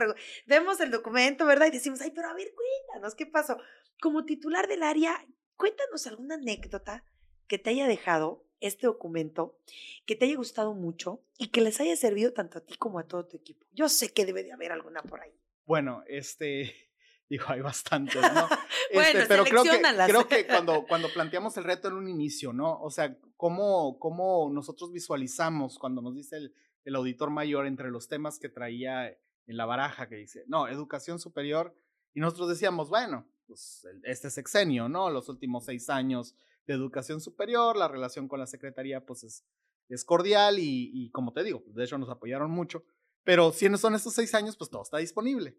[0.45, 1.65] vemos el documento, ¿verdad?
[1.65, 3.57] Y decimos, ay, pero a ver, cuéntanos, ¿qué pasó?
[3.99, 7.03] Como titular del área, cuéntanos alguna anécdota
[7.47, 9.57] que te haya dejado este documento,
[10.05, 13.07] que te haya gustado mucho y que les haya servido tanto a ti como a
[13.07, 13.65] todo tu equipo.
[13.71, 15.33] Yo sé que debe de haber alguna por ahí.
[15.65, 16.92] Bueno, este,
[17.33, 18.47] Digo, hay bastantes, ¿no?
[18.91, 22.79] Este, pero creo que, creo que cuando, cuando planteamos el reto en un inicio, ¿no?
[22.79, 26.53] O sea, cómo, cómo nosotros visualizamos cuando nos dice el,
[26.85, 31.17] el auditor mayor entre los temas que traía en la baraja, que dice, no, educación
[31.17, 31.75] superior,
[32.13, 35.09] y nosotros decíamos, bueno, pues este sexenio, ¿no?
[35.09, 36.35] Los últimos seis años
[36.67, 39.43] de educación superior, la relación con la secretaría, pues es,
[39.89, 42.85] es cordial y, y como te digo, de hecho nos apoyaron mucho,
[43.23, 45.57] pero si no son estos seis años, pues todo está disponible.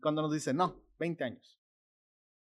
[0.00, 1.58] Cuando nos dicen, no, 20 años.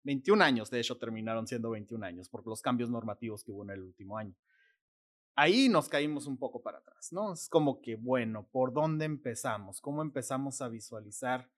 [0.04, 3.70] 21 años, de hecho, terminaron siendo 21 años por los cambios normativos que hubo en
[3.70, 4.34] el último año.
[5.34, 7.32] Ahí nos caímos un poco para atrás, ¿no?
[7.32, 9.80] Es como que, bueno, ¿por dónde empezamos?
[9.80, 11.50] ¿Cómo empezamos a visualizar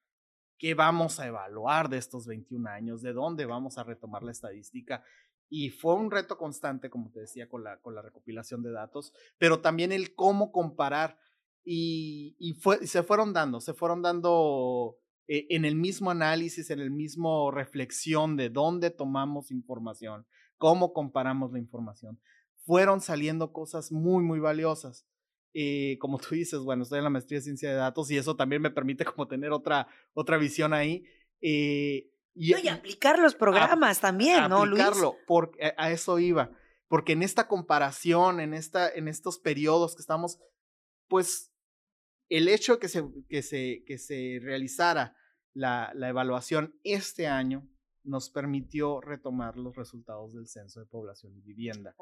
[0.59, 3.03] qué vamos a evaluar de estos 21 años?
[3.03, 5.03] ¿De dónde vamos a retomar la estadística?
[5.49, 9.13] Y fue un reto constante, como te decía, con la, con la recopilación de datos,
[9.39, 11.19] pero también el cómo comparar.
[11.65, 15.00] Y, y, fue, se fueron dando, se fueron dando
[15.33, 21.53] eh, en el mismo análisis, en el mismo reflexión de dónde tomamos información, cómo comparamos
[21.53, 22.21] la información,
[22.67, 25.07] fueron saliendo cosas muy, muy valiosas.
[25.55, 28.35] Eh, como tú dices, bueno, estoy en la maestría de ciencia de datos y eso
[28.35, 31.05] también me permite como tener otra, otra visión ahí.
[31.41, 34.83] Eh, y, aplicar los programas también, ¿no, Luis?
[34.83, 36.51] Aplicarlo, porque a eso iba.
[36.89, 40.41] Porque en esta comparación, en, esta, en estos periodos que estamos,
[41.07, 41.53] pues
[42.29, 45.15] el hecho que se, que se, que se realizara
[45.55, 47.69] la, evaluación este año
[48.03, 51.95] nos permitió retomar los resultados del Censo de Población y Vivienda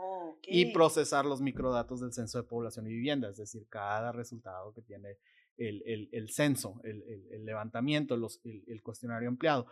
[0.43, 4.83] y procesar los microdatos del Censo de Población y Vivienda, es decir, cada resultado que
[4.83, 5.19] tiene
[5.57, 9.67] el, el, censo, el, levantamiento, los, el, cuestionario empleado.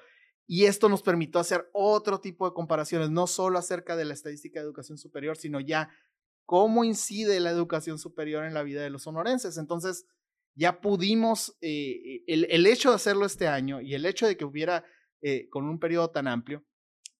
[0.48, 4.60] Y esto nos permitió hacer otro tipo de comparaciones, no solo acerca de la estadística
[4.60, 5.90] de educación superior, sino ya
[6.44, 9.58] cómo incide la educación superior en la vida de los sonorenses.
[9.58, 10.06] Entonces,
[10.56, 14.84] ya pudimos, eh, el, hecho de hacerlo este año y el hecho de que hubiera
[15.20, 16.64] eh, con un periodo tan amplio,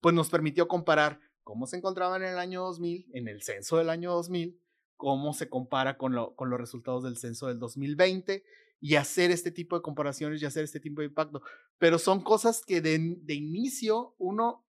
[0.01, 3.89] pues nos permitió comparar cómo se encontraban en el año 2000, en el censo del
[3.89, 4.59] año 2000,
[4.95, 8.43] cómo se compara con, lo, con los resultados del censo del 2020
[8.79, 11.41] y hacer este tipo de comparaciones y hacer este tipo de impacto.
[11.77, 14.65] Pero son cosas que de, de inicio uno,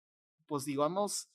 [0.47, 1.29] pues digamos,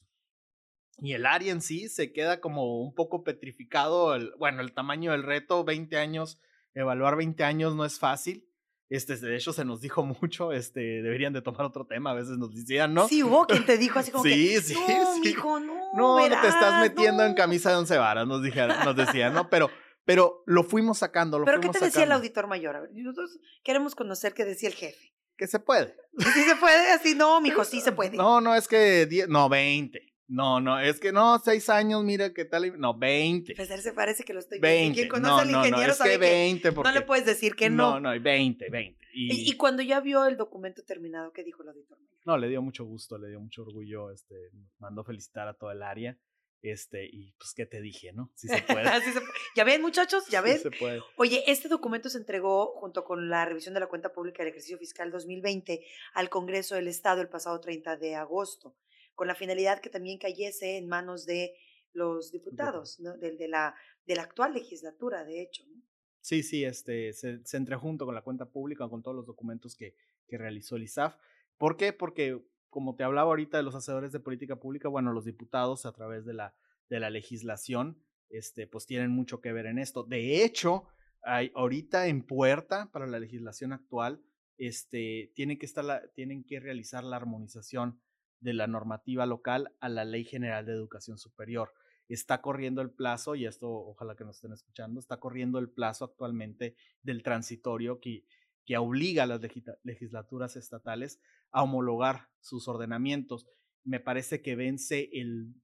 [0.99, 4.15] y el área en sí se queda como un poco petrificado.
[4.15, 6.41] El, bueno, el tamaño del reto, 20 años,
[6.75, 8.47] evaluar 20 años no es fácil.
[8.89, 12.39] Este, de hecho, se nos dijo mucho, este, deberían de tomar otro tema, a veces
[12.39, 13.07] nos decían, ¿no?
[13.07, 15.21] Sí, hubo quien te dijo así como sí, que, sí, no, sí.
[15.21, 18.97] Mijo, no, no, no te estás metiendo en camisa de once varas, nos, dijeron, nos
[18.97, 19.49] decían, ¿no?
[19.49, 19.71] Pero,
[20.05, 22.75] pero lo fuimos sacando, lo ¿Pero qué fuimos te decía el auditor mayor?
[22.75, 25.15] A ver, nosotros queremos conocer qué decía el jefe.
[25.37, 25.95] Que se puede.
[26.19, 26.91] ¿Sí se puede?
[26.93, 28.17] Así, no, mijo, sí se puede.
[28.17, 30.10] No, no, es que, die- no, 20.
[30.33, 32.79] No, no, es que no, seis años, mira qué tal.
[32.79, 33.55] No, 20.
[33.57, 34.95] Pues él se parece que lo estoy 20.
[34.95, 36.73] Quien conoce no, al no, no, ingeniero es sabe que 20.
[36.73, 37.99] Porque, no le puedes decir que no.
[37.99, 39.07] No, no, 20, 20.
[39.13, 42.49] Y, Y, y cuando ya vio el documento terminado, ¿qué dijo el auditor no, le
[42.49, 44.37] dio mucho gusto, le dio mucho orgullo, este,
[44.79, 46.17] mandó felicitar a todo el área,
[46.63, 48.31] este, y pues, ¿qué te dije, no?
[48.37, 48.87] Sí se puede.
[48.89, 49.23] Así se-
[49.57, 50.27] ¿Ya ven, muchachos?
[50.29, 50.59] ¿Ya Sí ven?
[50.61, 51.01] se puede.
[51.17, 54.77] Oye, este documento se entregó junto con la revisión de la cuenta pública del ejercicio
[54.79, 58.77] fiscal 2020 al Congreso del Estado el pasado 30 de agosto,
[59.21, 61.53] con la finalidad que también cayese en manos de
[61.93, 63.19] los diputados, ¿no?
[63.19, 63.75] de, de la,
[64.07, 65.63] de la actual legislatura, de hecho.
[65.69, 65.83] ¿no?
[66.23, 69.77] Sí, sí, este, se, se entre junto con la cuenta pública, con todos los documentos
[69.77, 69.95] que,
[70.27, 71.17] que realizó el ISAF.
[71.59, 71.93] ¿Por qué?
[71.93, 75.93] Porque, como te hablaba ahorita de los hacedores de política pública, bueno, los diputados a
[75.93, 76.55] través de la,
[76.89, 80.03] de la legislación, este, pues tienen mucho que ver en esto.
[80.03, 80.87] De hecho,
[81.21, 84.23] hay ahorita en puerta para la legislación actual,
[84.57, 88.01] este, tienen que estar la, tienen que realizar la armonización
[88.41, 91.73] de la normativa local a la Ley General de Educación Superior
[92.15, 96.05] está corriendo el plazo, y esto ojalá que nos estén escuchando, está corriendo el plazo
[96.05, 98.25] actualmente del transitorio que,
[98.65, 99.41] que obliga a las
[99.85, 101.21] legislaturas estatales
[101.53, 103.47] a homologar sus ordenamientos.
[103.85, 105.55] Me parece que vence el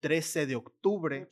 [0.00, 1.28] 13 de octubre.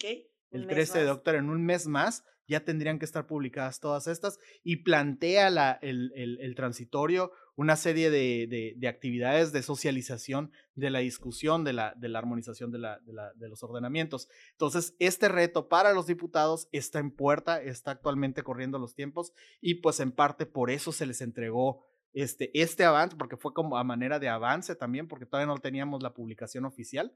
[0.50, 4.06] El mes 13 de octubre, en un mes más, ya tendrían que estar publicadas todas
[4.06, 9.62] estas y plantea la, el, el- el transitorio una serie de, de- de actividades de
[9.62, 12.98] socialización de la discusión de la, de la armonización de, la,
[13.34, 14.28] de, los ordenamientos.
[14.52, 19.74] Entonces, este reto para los diputados está en puerta, está actualmente corriendo los tiempos y
[19.74, 21.84] pues en parte por eso se les entregó
[22.14, 26.02] este, este avance, porque fue como a manera de avance también, porque todavía no teníamos
[26.02, 27.12] la publicación oficial.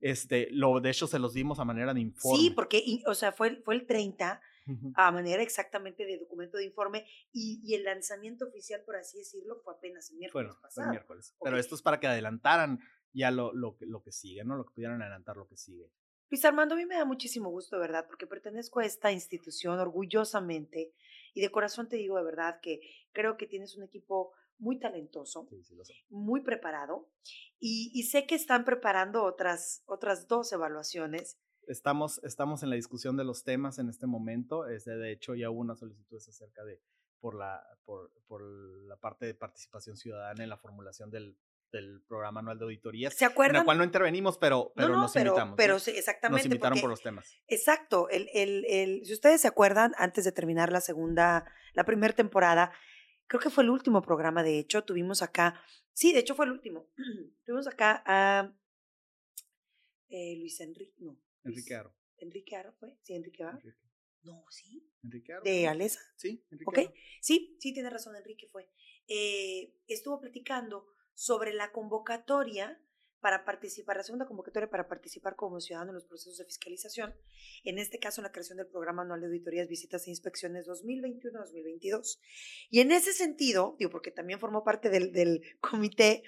[0.00, 2.38] Este, lo, de hecho, se los dimos a manera de informe.
[2.38, 4.40] Sí, porque, o sea, fue, fue el 30
[4.94, 9.60] A manera exactamente de documento de informe y, y el lanzamiento oficial, por así decirlo,
[9.62, 10.90] fue apenas el miércoles Bueno, fue el pasado.
[10.90, 11.34] miércoles.
[11.42, 11.60] Pero Ok.
[11.60, 12.80] esto es para que adelantaran
[13.12, 14.56] ya lo, lo, que- lo que sigue, ¿no?
[14.56, 15.90] Lo que pudieran adelantar lo que sigue.
[16.30, 18.06] Luis Armando, a mí me da muchísimo gusto, ¿verdad?
[18.06, 20.92] Porque pertenezco a esta institución orgullosamente
[21.32, 22.80] y de corazón te digo de verdad que
[23.12, 27.08] creo que tienes un equipo muy talentoso, Sí, sí, muy preparado
[27.60, 31.38] y, y sé que están preparando otras, otras dos evaluaciones.
[31.68, 34.66] Estamos, estamos en la discusión de los temas en este momento.
[34.66, 36.80] Este, de hecho, ya hubo unas solicitudes acerca de,
[37.20, 41.36] por la, por, por la parte de participación ciudadana en la formulación del,
[41.70, 43.14] del programa anual de auditorías.
[43.14, 43.60] ¿Se En acuerdan?
[43.60, 45.52] la cual no intervenimos, pero, pero no, no, nos pero, invitamos.
[45.52, 45.56] ¿no?
[45.56, 46.38] pero sí, exactamente.
[46.38, 47.36] nos invitaron porque- por los temas.
[47.46, 48.08] Exacto.
[48.08, 52.72] El, el, el, si ustedes se acuerdan, antes de terminar la segunda, la primera temporada,
[53.26, 55.60] creo que fue el último programa, de hecho, tuvimos acá,
[55.92, 56.88] sí, de hecho fue el último,
[57.44, 58.54] tuvimos acá a
[60.08, 61.18] eh, Luis Enrique, no.
[61.48, 61.94] Enrique Aro.
[62.18, 63.58] Enrique Aro fue, sí, Enrique Aro.
[63.58, 63.78] Enrique,
[64.22, 65.42] No, sí, Enrique Aro.
[65.44, 66.00] de Alesa.
[66.16, 66.78] Sí, Enrique ¿Ok?
[66.78, 66.94] Aro.
[67.20, 68.68] Sí, sí, tiene razón, Enrique fue.
[69.06, 72.80] Eh, estuvo platicando sobre la convocatoria
[73.20, 77.14] para participar, la segunda convocatoria para participar como ciudadano en los procesos de fiscalización,
[77.64, 82.20] en este caso en la creación del programa anual de auditorías, visitas e inspecciones 2021-2022.
[82.70, 86.22] Y en ese sentido, digo, porque también formó parte del, del comité,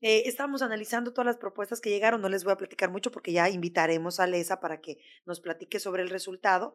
[0.00, 3.32] eh, estábamos analizando todas las propuestas que llegaron, no les voy a platicar mucho porque
[3.32, 6.74] ya invitaremos a Lesa para que nos platique sobre el resultado.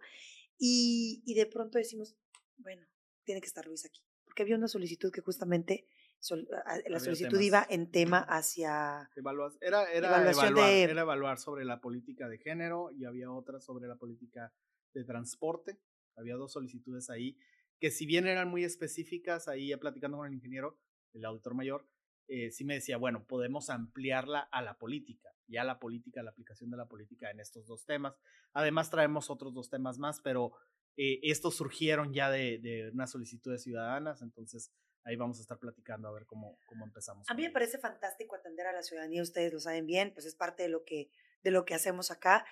[0.58, 2.16] Y, y de pronto decimos,
[2.58, 2.86] bueno,
[3.24, 5.88] tiene que estar Luis aquí, porque había una solicitud que justamente
[6.20, 6.48] sol-
[6.88, 7.46] la solicitud temas.
[7.46, 9.10] iba en tema hacia
[9.62, 13.60] era, era, Evaluación evaluar, de- era evaluar sobre la política de género y había otra
[13.60, 14.54] sobre la política
[14.94, 15.80] de transporte.
[16.16, 17.38] Había dos solicitudes ahí
[17.80, 20.78] que si bien eran muy específicas, ahí ya platicando con el ingeniero,
[21.14, 21.88] el auditor mayor,
[22.32, 26.72] eh, sí me decía, bueno, podemos ampliarla a la política, ya la política, la aplicación
[26.72, 28.16] de la política en estos dos temas.
[28.54, 30.54] Además traemos otros dos temas más, pero
[30.96, 34.72] eh, estos surgieron ya de, de unas solicitudes ciudadanas, entonces
[35.04, 37.30] ahí vamos a estar platicando a ver cómo, cómo empezamos.
[37.30, 40.36] A mí me parece fantástico atender a la ciudadanía, ustedes lo saben bien, pues es
[40.36, 41.10] parte de lo que,
[41.44, 42.46] de lo que hacemos acá,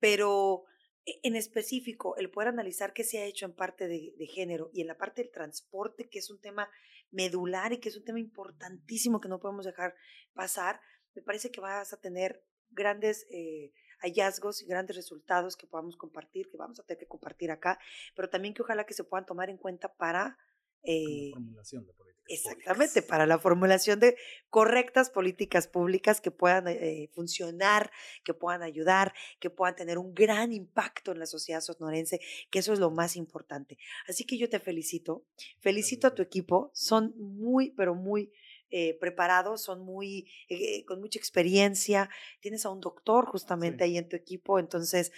[0.00, 0.64] pero
[1.06, 4.70] e, en específico, el poder analizar qué se ha hecho en parte de, de, género
[4.72, 6.68] y en la parte del transporte, que es un tema
[7.10, 9.94] medular y que es un tema importantísimo que no podemos dejar
[10.32, 10.80] pasar,
[11.14, 16.48] me parece que vas a tener grandes eh, hallazgos y grandes resultados que podamos compartir,
[16.50, 17.78] que vamos a tener que compartir acá,
[18.14, 20.38] pero también que ojalá que se puedan tomar en cuenta para
[20.82, 24.16] eh, formulación de políticas exactamente, para la formulación de
[24.48, 27.90] correctas políticas públicas que puedan eh, funcionar,
[28.24, 32.72] que puedan ayudar, que puedan tener un gran impacto en la sociedad sonorense, que eso
[32.72, 33.78] es lo más importante.
[34.06, 35.24] Así que yo te felicito,
[35.58, 38.32] felicito a tu equipo, son muy, pero muy
[38.70, 44.08] eh, preparados, son muy, eh, con mucha experiencia, tienes a un doctor justamente ahí en
[44.08, 45.10] tu equipo, entonces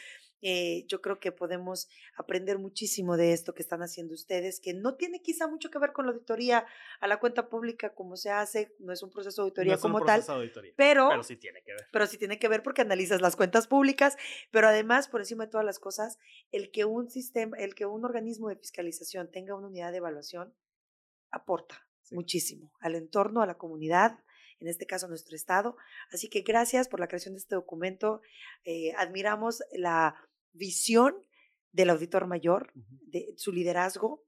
[0.42, 4.96] eh, yo creo que podemos aprender muchísimo de esto que están haciendo ustedes, que no
[4.96, 6.66] tiene quizá mucho que ver con la auditoría
[7.00, 10.24] a la cuenta pública como se hace, no es un proceso de auditoría como tal,
[10.76, 11.87] pero, pero sí tiene que ver.
[11.92, 14.16] Pero sí tiene que ver porque analizas las cuentas públicas,
[14.50, 16.18] pero además, por encima de todas las cosas,
[16.50, 20.55] el que un sistema, el que un organismo de fiscalización tenga una unidad de evaluación
[21.31, 24.18] aporta muchísimo al entorno, a la comunidad,
[24.61, 25.76] en este caso nuestro estado.
[26.11, 28.22] Así que gracias por la creación de este documento.
[28.64, 30.14] Eh, admiramos la
[30.53, 31.15] visión
[31.73, 34.25] del auditor mayor, de su liderazgo,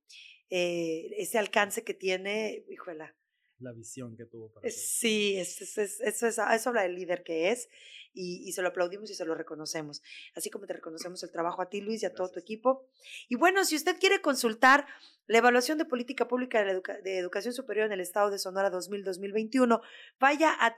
[0.51, 3.15] eh, ese alcance que tiene, híjola.
[3.59, 7.51] La visión que tuvo para Sí, eso, es, eso, es, eso habla del líder que
[7.51, 7.69] es
[8.15, 10.03] y, se lo aplaudimos y se lo reconocemos.
[10.35, 12.87] Así como te reconocemos el trabajo a ti, Luis, y a todo tu equipo.
[13.29, 14.87] Y bueno, si usted quiere consultar
[15.27, 19.81] la evaluación de política pública de, de educación superior en el estado de Sonora 2000-2021,
[20.21, 20.77] vaya a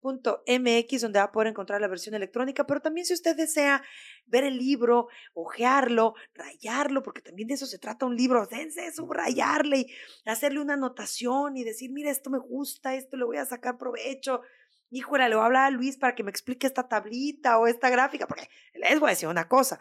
[0.00, 3.82] www.isaf.gov .mx donde va a poder encontrar la versión electrónica, pero también si usted desea
[4.26, 9.78] ver el libro, ojearlo, rayarlo, porque también de eso se trata un libro, dense, subrayarle
[9.78, 9.94] y
[10.26, 14.42] hacerle una anotación y decir, mira, esto me gusta, esto le voy a sacar provecho.
[14.90, 17.90] Híjole, le voy a hablar a Luis para que me explique esta tablita o esta
[17.90, 19.78] gráfica, porque les voy a decir una cosa,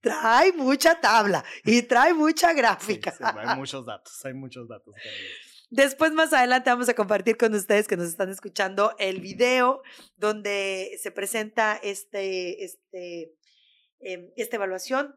[0.00, 3.14] trae mucha tabla y trae mucha gráfica.
[3.20, 4.94] hay muchos datos, hay muchos datos.
[5.72, 9.80] Después, más adelante, vamos a compartir con ustedes que nos están escuchando el video
[10.18, 13.32] donde se presenta este, este,
[14.00, 15.16] em, esta evaluación.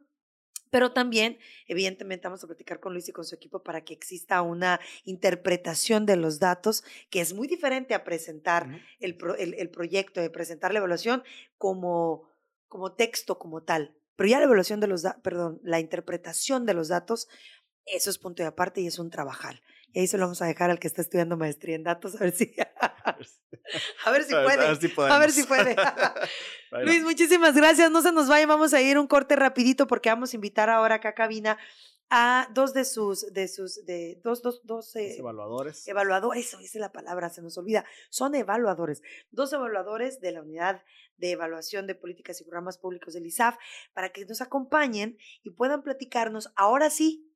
[0.72, 4.41] Pero también, evidentemente, vamos a platicar con Luis y con su equipo para que exista
[4.44, 10.30] una interpretación de los datos que es muy diferente a presentar el, el, proyecto, de
[10.30, 11.22] presentar la evaluación
[11.58, 12.30] como,
[12.70, 13.94] como texto, como tal.
[14.15, 17.28] Pero ya la evaluación de los datos, perdón, la interpretación de los datos,
[17.86, 19.62] eso es punto de aparte y es un trabajal.
[19.96, 22.26] Y ahí se lo vamos a dejar al que está estudiando maestría en datos, a
[22.26, 22.54] ver si,
[24.06, 24.66] a ver si puede.
[25.10, 25.74] A ver si, puede.
[26.84, 27.90] Luis, muchísimas gracias.
[27.90, 30.96] No se nos vaya, vamos a ir un corte rapidito porque vamos a invitar ahora
[30.96, 31.58] acá a cabina
[32.10, 35.88] a dos de sus, de sus, de dos, dos, dos eh, evaluadores.
[35.88, 37.86] Evaluadores, eso es la palabra, se nos olvida.
[38.10, 39.02] Son evaluadores.
[39.32, 40.84] Dos evaluadores de la unidad
[41.16, 43.56] de evaluación de políticas y programas públicos del ISAF
[43.94, 47.32] para que nos acompañen y puedan platicarnos ahora sí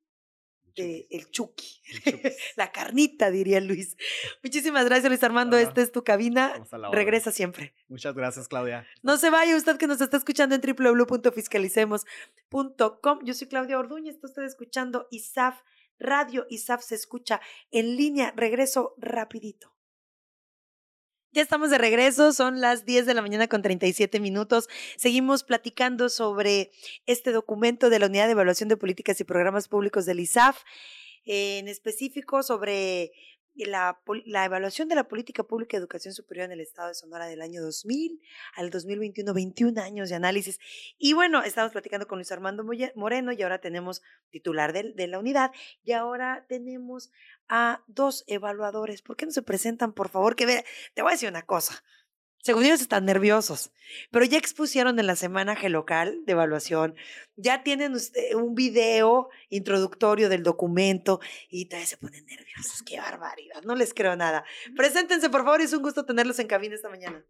[0.76, 1.80] el Chucky,
[2.56, 3.96] la carnita, diría Luis.
[4.42, 5.56] Muchísimas gracias, Luis Armando.
[5.56, 6.62] Esta es tu cabina.
[6.92, 7.74] Regresa siempre.
[7.88, 8.86] Muchas gracias, Claudia.
[9.02, 13.24] No se vaya usted que nos está escuchando en www.fiscalicemos.com.
[13.24, 15.60] Yo soy Claudia Orduña, está usted escuchando ISAF
[15.98, 16.46] Radio.
[16.48, 18.32] ISAF se escucha en línea.
[18.36, 19.74] Regreso rapidito.
[21.32, 24.68] Ya estamos de regreso, son las 10 de la mañana con 37 minutos.
[24.96, 26.72] Seguimos platicando sobre
[27.06, 30.64] este documento de la Unidad de Evaluación de Políticas y Programas Públicos del ISAF,
[31.24, 33.12] en específico sobre
[33.66, 37.26] la, la, evaluación de la política pública de educación superior en el estado de Sonora
[37.26, 38.20] del año 2000
[38.54, 40.58] al 2021, 21 años de análisis.
[40.98, 45.18] Y bueno, estamos platicando con Luis Armando Moreno y ahora tenemos titular de, de la
[45.18, 45.50] unidad
[45.84, 47.10] y ahora tenemos
[47.48, 49.02] a dos evaluadores.
[49.02, 50.36] ¿Por qué no se presentan, por favor?
[50.36, 51.82] Que te voy a decir una cosa.
[52.42, 53.70] Según ellos están nerviosos,
[54.10, 56.94] pero ya expusieron en la semana local de evaluación,
[57.36, 57.94] ya tienen
[58.34, 62.82] un video introductorio del documento y todavía se ponen nerviosos.
[62.82, 64.44] Qué barbaridad, no les creo nada.
[64.74, 67.22] Preséntense, por favor, es un gusto tenerlos en cabina esta mañana.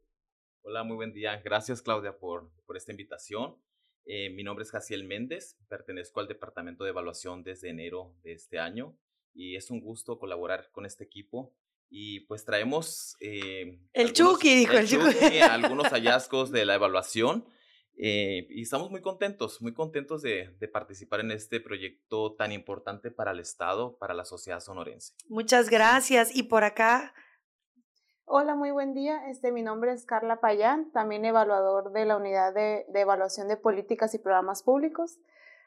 [0.63, 1.41] Hola, muy buen día.
[1.45, 3.57] Gracias, Claudia, por, por esta invitación.
[4.05, 8.59] Eh, mi nombre es Jaciel Méndez, pertenezco al Departamento de Evaluación desde enero de este
[8.59, 8.97] año
[9.35, 11.53] y es un gusto colaborar con este equipo
[11.91, 13.17] y pues traemos...
[13.21, 15.41] Eh, el Chucky, dijo el, Chucky.
[15.51, 17.45] algunos hallazgos de la evaluación.
[17.97, 23.11] Eh, y estamos muy contentos, muy contentos de, de, participar en este proyecto tan importante
[23.11, 25.13] para el Estado, para la sociedad sonorense.
[25.29, 26.35] Muchas gracias.
[26.35, 27.13] Y por acá.
[28.25, 29.29] Hola, muy buen día.
[29.29, 33.57] Este, mi nombre es Carla Payán, también evaluador de la Unidad de, de Evaluación de
[33.57, 35.19] Políticas y Programas Públicos.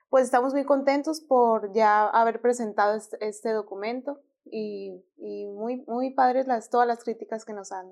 [0.09, 6.13] pues estamos muy contentos por ya haber presentado este, este documento y, y, muy, muy
[6.13, 7.87] padres las, todas las críticas que nos han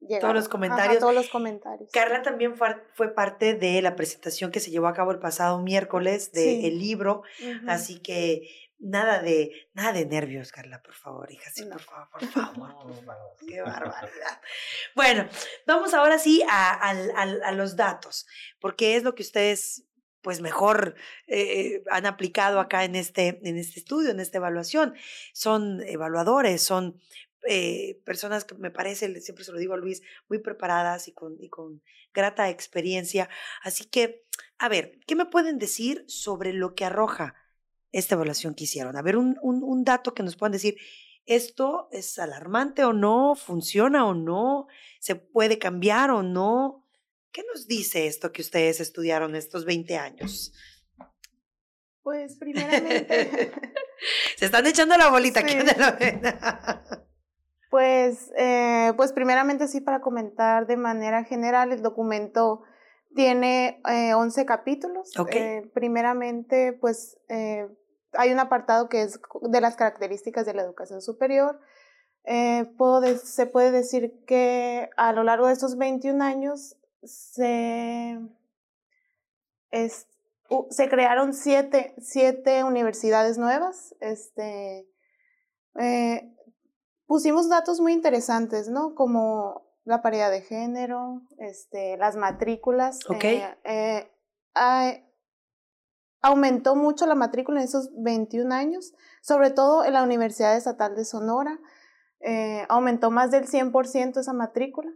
[0.00, 0.20] llegado.
[0.20, 0.98] Todos los comentarios.
[0.98, 1.90] todos los comentarios.
[1.92, 5.60] Carla también fue, fue, parte de la presentación que se llevó a cabo el pasado
[5.60, 7.22] miércoles del de libro,
[7.66, 12.22] así que nada de, nada de nervios, Carla, por favor, hija, sí, por favor, por
[12.26, 12.94] favor.
[13.46, 14.40] Qué barbaridad.
[14.94, 15.26] Bueno,
[15.66, 18.26] vamos ahora sí a, a, a, los datos,
[18.60, 19.84] porque es lo que ustedes
[20.24, 20.94] pues mejor
[21.26, 24.94] eh, han aplicado acá en este, en este estudio, en esta evaluación.
[25.34, 26.98] Son evaluadores, son
[27.46, 30.00] eh, personas que me parece, siempre se lo digo a Luis,
[30.30, 31.82] muy preparadas y con, y con
[32.14, 33.28] grata experiencia.
[33.62, 34.24] Así que,
[34.58, 37.34] a ver, ¿qué me pueden decir sobre lo que arroja
[37.92, 38.96] esta evaluación que hicieron?
[38.96, 40.78] A ver, un, un, un dato que nos puedan decir,
[41.26, 43.34] ¿esto es alarmante o no?
[43.34, 44.68] ¿Funciona o no?
[45.00, 46.83] ¿Se puede cambiar o no?
[47.34, 50.52] ¿Qué nos dice esto que ustedes estudiaron estos 20 años?
[52.00, 53.50] Pues primeramente...
[54.36, 55.40] Se están echando la bolita.
[55.40, 55.58] Sí.
[57.70, 62.62] pues, eh, pues primeramente sí, para comentar de manera general, el documento
[63.16, 65.18] tiene eh, 11 capítulos.
[65.18, 65.42] Okay.
[65.42, 67.66] Eh, primeramente, pues eh,
[68.12, 71.58] hay un apartado que es de las características de la educación superior.
[72.26, 76.76] Eh, puedo se puede decir que a lo largo de estos 21 años
[77.06, 78.20] se,
[79.70, 80.06] es,
[80.50, 83.94] uh, se crearon siete, siete, universidades nuevas.
[84.00, 84.88] Este,
[85.78, 86.34] eh,
[87.06, 88.94] pusimos datos muy interesantes, ¿no?
[88.94, 93.00] Como la paridad de género, este, las matrículas.
[93.08, 93.44] Okay.
[93.64, 94.10] Eh,
[94.54, 95.04] eh,
[96.22, 101.04] aumentó mucho la matrícula en esos 21 años, sobre todo en la Universidad Estatal de
[101.04, 101.58] Sonora.
[102.20, 104.90] Eh, aumentó más del 100% esa matrícula.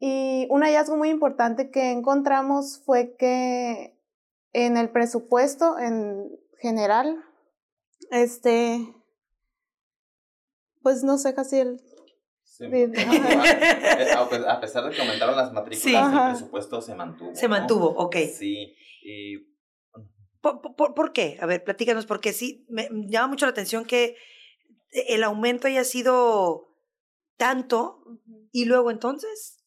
[0.00, 3.98] Y un hallazgo muy importante que encontramos fue que
[4.52, 6.30] en el presupuesto en
[6.60, 7.24] general,
[8.10, 8.94] este,
[10.82, 11.80] pues no sé, casi el...
[12.44, 12.64] Sí.
[12.64, 15.94] a pesar de que aumentaron las matrículas, sí.
[15.94, 17.34] el presupuesto se mantuvo.
[17.34, 17.98] Se mantuvo, ¿no?
[18.00, 18.16] ok.
[18.36, 18.74] Sí.
[19.02, 19.48] Y...
[20.40, 21.38] ¿Por, por, ¿Por, qué?
[21.40, 24.16] A ver, platícanos, porque sí, me llama mucho la atención que
[24.90, 26.74] el aumento haya sido
[27.36, 28.48] tanto uh -huh.
[28.52, 29.57] y luego entonces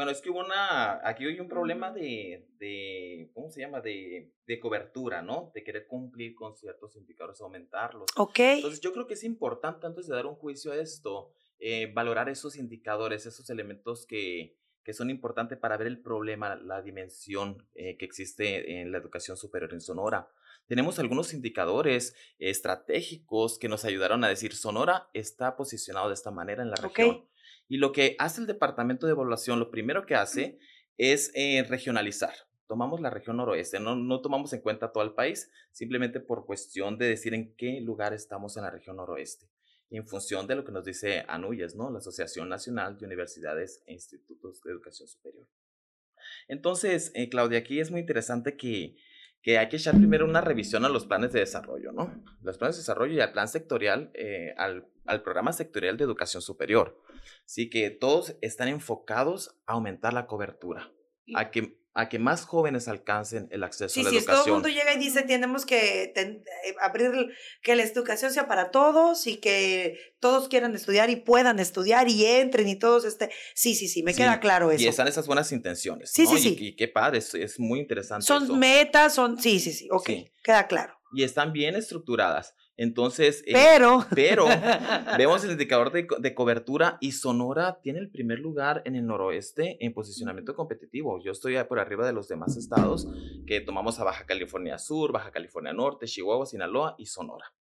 [0.00, 3.82] bueno, es que hubo una, aquí hay un problema de, de ¿cómo se llama?
[3.82, 5.50] De, de, cobertura, ¿no?
[5.54, 8.06] De querer cumplir con ciertos indicadores, aumentarlos.
[8.16, 8.38] Ok.
[8.38, 12.30] Entonces yo creo que es importante antes de dar un juicio a esto, eh, valorar
[12.30, 17.98] esos indicadores, esos elementos que, que son importantes para ver el problema, la dimensión eh,
[17.98, 20.30] que existe en la educación superior en Sonora.
[20.66, 26.62] Tenemos algunos indicadores estratégicos que nos ayudaron a decir Sonora está posicionado de esta manera
[26.62, 27.28] en la región.
[27.70, 30.58] Y lo que hace el departamento de evaluación, lo primero que hace
[30.98, 32.34] es eh, regionalizar.
[32.66, 36.98] Tomamos la región noroeste, no, no tomamos en cuenta todo el país, simplemente por cuestión
[36.98, 39.46] de decir en qué lugar estamos en la región noroeste.
[39.88, 41.92] Y en función de lo que nos dice ANUYES, ¿no?
[41.92, 45.46] la Asociación Nacional de Universidades e Institutos de Educación Superior.
[46.48, 48.96] Entonces, eh, Claudia, aquí es muy interesante que,
[49.42, 52.20] que hay que echar primero una revisión a los planes de desarrollo, ¿no?
[52.42, 56.42] Los planes de desarrollo y al plan sectorial, eh, al, al, programa sectorial de educación
[56.42, 57.00] superior.
[57.44, 60.92] Sí, que todos están enfocados a aumentar la cobertura,
[61.34, 64.36] a que, a que más jóvenes alcancen el acceso sí, a la sí, educación.
[64.36, 66.44] Sí, todo el mundo llega y dice, tenemos que ten,
[66.80, 67.10] abrir,
[67.62, 72.24] que la educación sea para todos y que todos quieran estudiar y puedan estudiar y
[72.24, 75.26] entren y todos este sí sí sí me sí, queda claro eso y están esas
[75.26, 76.30] buenas intenciones sí ¿no?
[76.30, 78.56] sí y, sí y, qué padre es, es muy interesante son eso.
[78.56, 80.10] metas son sí sí sí ok
[80.42, 84.46] queda claro y están bien estructuradas entonces pero eh, pero
[85.18, 89.76] vemos el indicador de, de, cobertura y Sonora tiene el primer lugar en el noroeste
[89.84, 91.22] en posicionamiento competitivo.
[91.22, 93.06] Yo estoy por arriba de los demás estados
[93.46, 97.52] que tomamos a Baja California Sur Baja California Norte Chihuahua Sinaloa y Sonora.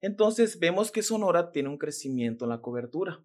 [0.00, 3.20] Entonces vemos que Sonora tiene un crecimiento en la cobertura,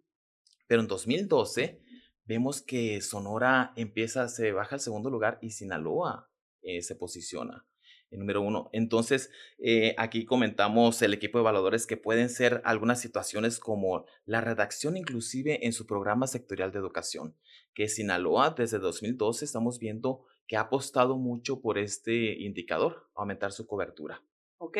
[0.66, 1.84] pero en 2012
[2.26, 6.32] vemos que Sonora empieza, se baja al segundo lugar y Sinaloa
[6.64, 7.68] eh, se posiciona
[8.12, 8.70] en número uno.
[8.74, 14.42] Entonces, eh, aquí comentamos el equipo de evaluadores que pueden ser algunas situaciones como la
[14.42, 17.36] redacción inclusive en su programa sectorial de educación,
[17.74, 23.68] que Sinaloa desde 2012 estamos viendo que ha apostado mucho por este indicador, aumentar su
[23.68, 24.24] cobertura.
[24.60, 24.78] Ok.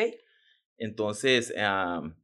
[0.78, 2.14] Entonces, um,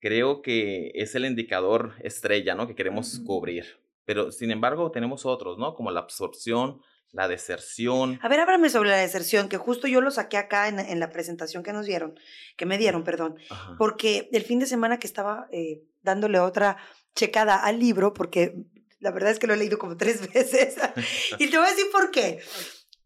[0.00, 2.66] creo que es el indicador estrella, ¿no?
[2.66, 3.26] Que queremos uh -huh.
[3.26, 3.64] cubrir.
[4.04, 5.74] Pero, sin embargo, tenemos otros, ¿no?
[5.74, 6.80] Como la absorción,
[7.12, 8.18] la deserción.
[8.22, 11.10] A ver, háblame sobre la deserción, que justo yo lo saqué acá en, en la
[11.10, 12.18] presentación que nos dieron,
[12.56, 13.36] que me dieron, perdón.
[13.50, 13.74] Ajá.
[13.78, 16.76] Porque el fin de semana que estaba eh, dándole otra
[17.14, 18.54] checada al libro, porque
[19.00, 20.76] la verdad es que lo he leído como tres veces.
[21.38, 22.40] y te voy a decir por qué.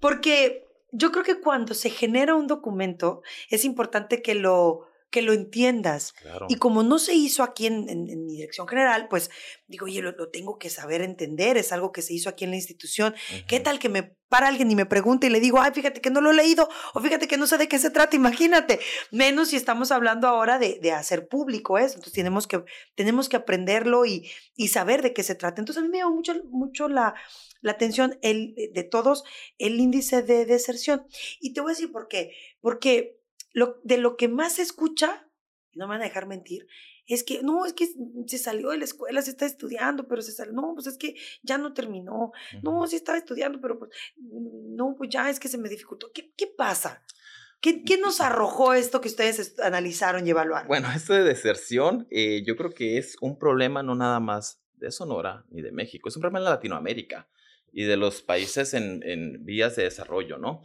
[0.00, 5.32] Porque yo creo que cuando se genera un documento es importante que lo, que lo
[5.32, 6.12] entiendas.
[6.14, 6.46] Claro.
[6.48, 9.30] Y como no se hizo aquí en, en- en mi dirección general, pues
[9.68, 12.50] digo, oye, lo, lo tengo que saber entender, es algo que se hizo aquí en
[12.50, 13.14] la institución.
[13.46, 16.10] ¿Qué tal que me para alguien y me pregunta y le digo, ay, fíjate que
[16.10, 18.80] no lo he leído, o fíjate que no sé de qué se trata, imagínate.
[19.12, 21.94] Menos si estamos hablando ahora de, de hacer público eso.
[21.94, 22.64] Entonces tenemos que,
[22.96, 25.60] tenemos que aprenderlo y, y saber de qué se trata.
[25.60, 27.14] Entonces a mí me llama mucho, mucho la,
[27.60, 29.22] la atención el, de todos
[29.58, 31.06] el índice de deserción.
[31.40, 32.32] Y te voy a decir por qué.
[32.60, 33.20] Porque
[33.54, 35.26] lo, de lo que más se escucha,
[35.70, 36.66] y no me van a dejar mentir,
[37.06, 37.88] es que no, es que
[38.26, 41.14] se salió de la escuela, se está estudiando, pero se salió, no, pues es que
[41.42, 42.32] ya no terminó,
[42.62, 46.10] no, sí estaba estudiando, pero pues, no, pues ya es que se me dificultó.
[46.12, 47.02] ¿Qué, qué pasa?
[47.60, 50.68] ¿Qué, ¿Qué nos arrojó esto que ustedes analizaron y evaluaron?
[50.68, 54.90] Bueno, esto de deserción, eh, yo creo que es un problema no nada más de
[54.90, 57.28] Sonora ni de México, es un problema de Latinoamérica
[57.74, 60.62] y de los países en, en vías de desarrollo, ¿no?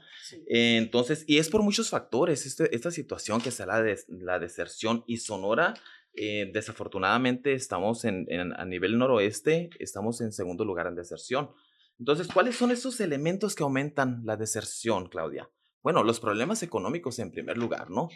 [0.47, 4.38] Eh, Entonces, y es por muchos factores, este- esta situación que da la, des- la
[4.39, 5.74] deserción y Sonora,
[6.14, 11.49] eh, desafortunadamente estamos en, en- a nivel noroeste, estamos en segundo lugar en deserción.
[11.97, 15.49] Entonces, ¿cuáles son esos elementos que aumentan la deserción, Claudia?
[15.82, 18.10] Bueno, los problemas económicos en primer lugar, ¿no?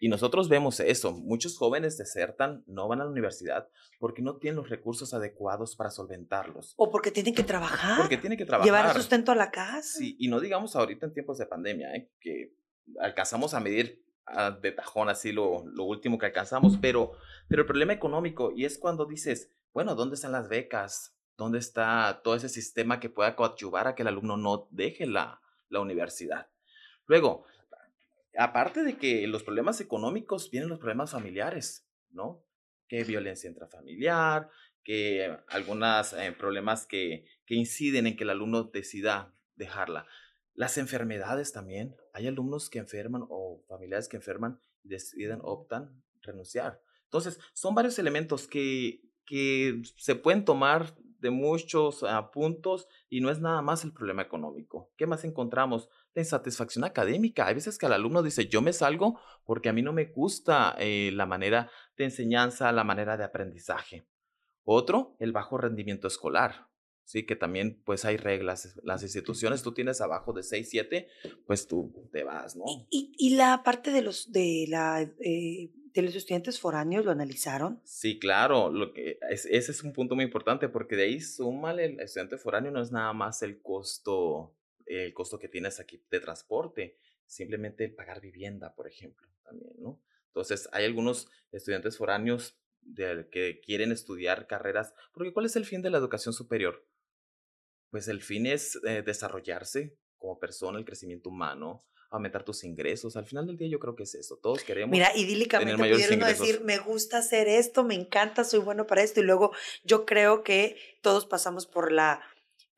[0.00, 3.68] Y nosotros vemos eso, muchos jóvenes desertan, no van a la universidad
[3.98, 6.74] porque no tienen los recursos adecuados para solventarlos.
[6.76, 8.64] O porque tienen que trabajar, Porque tienen que trabajar.
[8.66, 9.98] llevar sustento a la casa.
[9.98, 12.10] Sí, y no digamos ahorita en tiempos de pandemia, ¿eh?
[12.20, 12.54] que
[13.00, 17.12] alcanzamos a medir ah, de tajón así lo, lo último que alcanzamos, pero,
[17.48, 21.14] pero el problema económico, y es cuando dices, bueno, ¿dónde están las becas?
[21.36, 25.40] ¿Dónde está todo ese sistema que pueda coadyuvar a que el alumno no deje la,
[25.68, 26.48] la universidad?
[27.06, 27.44] Luego,
[28.36, 32.44] aparte de que los problemas económicos, vienen los problemas familiares, ¿no?
[32.88, 34.50] Que violencia intrafamiliar,
[34.84, 40.06] que algunos problemas que, que inciden en que el alumno decida dejarla.
[40.54, 41.94] Las enfermedades también.
[42.12, 46.80] Hay alumnos que enferman o familiares que enferman y deciden, optan renunciar.
[47.04, 53.30] Entonces, son varios elementos que, que se pueden tomar de muchos ah, puntos y no
[53.30, 54.92] es nada más el problema económico.
[54.96, 55.88] ¿Qué más encontramos?
[56.14, 57.46] La insatisfacción académica.
[57.46, 60.74] Hay veces que el alumno dice, yo me salgo porque a mí no me gusta
[60.78, 64.06] eh, la manera de enseñanza, la manera de aprendizaje.
[64.64, 66.68] Otro, el bajo rendimiento escolar.
[67.04, 68.78] Sí, que también pues hay reglas.
[68.82, 71.08] Las instituciones, tú tienes abajo de 6, 7,
[71.46, 72.66] pues tú te vas, ¿no?
[72.90, 77.80] Y, y la parte de los, de, la, eh, de los estudiantes foráneos, ¿lo analizaron?
[77.82, 81.86] Sí, claro, lo que es, ese es un punto muy importante porque de ahí súmale
[81.86, 84.54] el estudiante foráneo no es nada más el costo,
[84.88, 90.02] el costo que tienes aquí de transporte, simplemente pagar vivienda, por ejemplo, también, ¿no?
[90.28, 95.82] Entonces, hay algunos estudiantes foráneos de, que quieren estudiar carreras, porque ¿cuál es el fin
[95.82, 96.86] de la educación superior?
[97.90, 103.16] Pues el fin es eh, desarrollarse como persona, el crecimiento humano, aumentar tus ingresos.
[103.16, 104.38] Al final del día yo creo que es eso.
[104.42, 106.46] Todos queremos Mira, tener idílicamente mayores pudieron ingresos.
[106.46, 109.20] decir, me gusta hacer esto, me encanta, soy bueno para esto.
[109.20, 109.52] Y luego
[109.84, 112.22] yo creo que todos pasamos por la,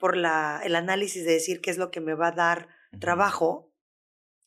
[0.00, 3.70] por la, el análisis de decir qué es lo que me va a dar trabajo,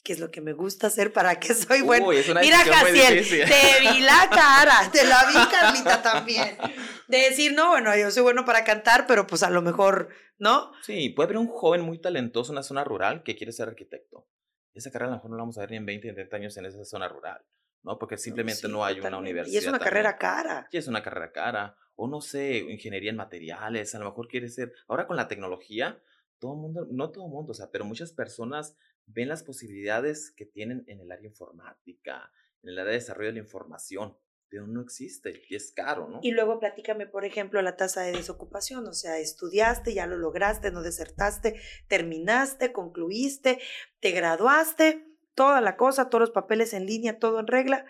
[0.03, 2.07] qué es lo que me gusta hacer, para qué soy bueno.
[2.07, 6.57] Uy, es una Mira, Jaciel, te vi la cara, te la vi, Carlita, también.
[7.07, 10.71] De decir, no, bueno, yo soy bueno para cantar, pero pues a lo mejor, ¿no?
[10.81, 14.27] Sí, puede haber un joven muy talentoso en una zona rural que quiere ser arquitecto.
[14.73, 16.15] Esa carrera a lo mejor no la vamos a ver ni en 20, ni en
[16.15, 17.45] 30 años en esa zona rural,
[17.83, 17.99] ¿no?
[17.99, 19.53] Porque simplemente Sí, no hay una universidad.
[19.53, 19.89] Y es una también.
[19.89, 20.67] carrera cara.
[20.71, 21.77] Y es una carrera cara.
[21.95, 24.73] O no sé, ingeniería en materiales, a lo mejor quiere ser.
[24.87, 26.01] Ahora con la tecnología,
[26.39, 28.75] todo el mundo, no todo el mundo, o sea, pero muchas personas
[29.05, 32.31] ven las posibilidades que tienen en el área informática,
[32.63, 34.17] en el área de desarrollo de la información,
[34.49, 36.19] pero no existe y es caro, ¿no?
[36.21, 40.71] Y luego platícame, por ejemplo, la tasa de desocupación, o sea, estudiaste, ya lo lograste,
[40.71, 43.59] no desertaste, terminaste, concluiste,
[43.99, 45.05] te graduaste,
[45.35, 47.85] toda la cosa, todos los papeles en línea, todo en regla,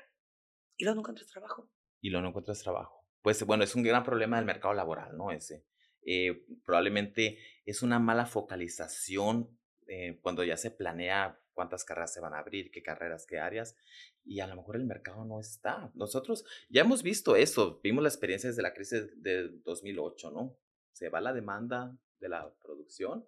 [0.77, 1.69] y luego no encuentras trabajo.
[2.01, 3.05] y luego no encuentras trabajo.
[3.21, 5.31] Pues bueno, es un gran problema del mercado laboral, ¿no?
[5.31, 5.65] Ese.
[6.05, 12.33] Eh, probablemente es una mala focalización eh, cuando ya se planea cuántas carreras se van
[12.33, 13.77] a abrir, qué carreras, qué áreas,
[14.25, 15.91] y a lo mejor el mercado no está.
[15.93, 20.57] Nosotros ya hemos visto eso, vimos la experiencia desde la crisis de 2008, ¿no?
[20.91, 23.27] Se va la demanda de la producción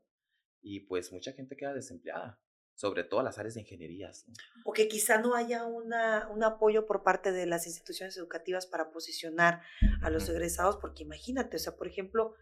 [0.61, 2.39] y pues mucha gente queda desempleada,
[2.76, 4.26] sobre todo las áreas de ingenierías.
[4.28, 4.34] ¿no?
[4.66, 8.92] O que quizá no haya una, un apoyo por parte de las instituciones educativas para
[8.92, 9.62] posicionar
[10.02, 12.34] a los egresados, porque imagínate, o sea, por ejemplo,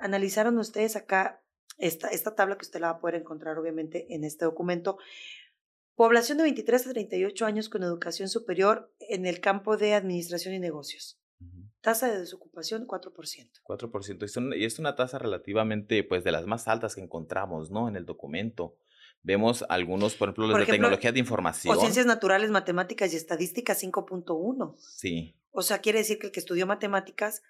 [0.00, 1.42] analizaron ustedes acá
[1.78, 4.98] esta, esta tabla que usted la va a poder encontrar obviamente en este documento.
[5.94, 10.58] Población de 23 a 38 años con educación superior en el campo de administración y
[10.60, 11.20] negocios.
[11.80, 13.12] Tasa de desocupación 4%.
[13.62, 14.24] 4%.
[14.24, 17.88] Y, son- y es una tasa relativamente, pues, de las más altas que encontramos, ¿no?
[17.88, 18.76] En el documento.
[19.22, 21.76] Vemos algunos, por ejemplo, los Por de ejemplo, tecnología de información.
[21.76, 24.76] O ciencias naturales, matemáticas y estadística 5.1.
[24.78, 25.36] Sí.
[25.50, 27.42] O sea, quiere decir que el que estudió matemáticas,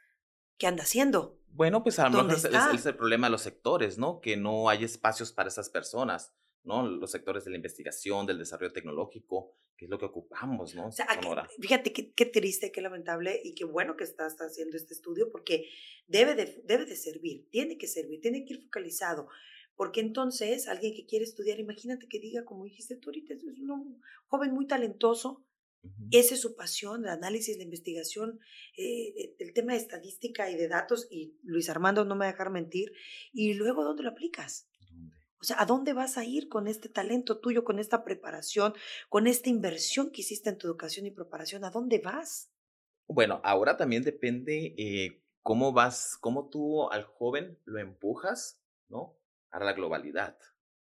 [0.57, 1.39] ¿qué anda haciendo?
[1.51, 4.21] Bueno, pues a lo ¿Dónde mejor es, es- el problema de los sectores, ¿no?
[4.21, 6.87] Que no hay espacios para esas personas, ¿no?
[6.87, 10.89] Los sectores de la investigación, del desarrollo tecnológico, que es lo que ocupamos, ¿no?
[10.89, 11.29] O sea, aquí-
[11.61, 15.69] fíjate qué, qué triste, qué lamentable y qué bueno que estás haciendo este estudio porque
[16.07, 19.29] debe de, debe de servir, tiene que servir, tiene que ir focalizado.
[19.79, 24.03] Porque entonces alguien que quiere estudiar, imagínate que diga, como dijiste tú ahorita, es un
[24.27, 25.47] joven muy talentoso,
[25.85, 26.09] Ujú.
[26.11, 28.41] esa es su pasión, el análisis, la investigación,
[28.77, 32.31] eh, eh, el tema de estadística y de datos, y Luis Armando no me va
[32.31, 32.91] a dejar mentir,
[33.33, 34.69] y luego ¿dónde lo aplicas?
[34.91, 35.15] ¿Dónde?
[35.41, 38.75] O sea, ¿a dónde vas a ir con este talento tuyo, con esta preparación,
[39.09, 41.63] con esta inversión que hiciste en tu educación y preparación?
[41.65, 42.51] ¿A dónde vas?
[43.07, 49.18] Bueno, ahora también depende eh, cómo vas, cómo tú al joven lo empujas, ¿no?
[49.51, 50.39] A la globalidad,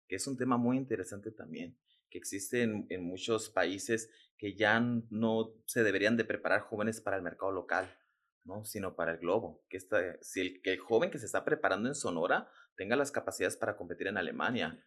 [0.08, 1.78] que es un tema muy interesante también,
[2.10, 7.18] que existe en, en muchos países que ya no se deberían de preparar jóvenes para
[7.18, 7.90] el mercado local,
[8.44, 8.64] ¿no?
[8.66, 9.64] Sino para el globo.
[9.70, 13.12] Que, esta, si el, que el joven que se está preparando en Sonora tenga las
[13.12, 14.84] capacidades para competir en Alemania,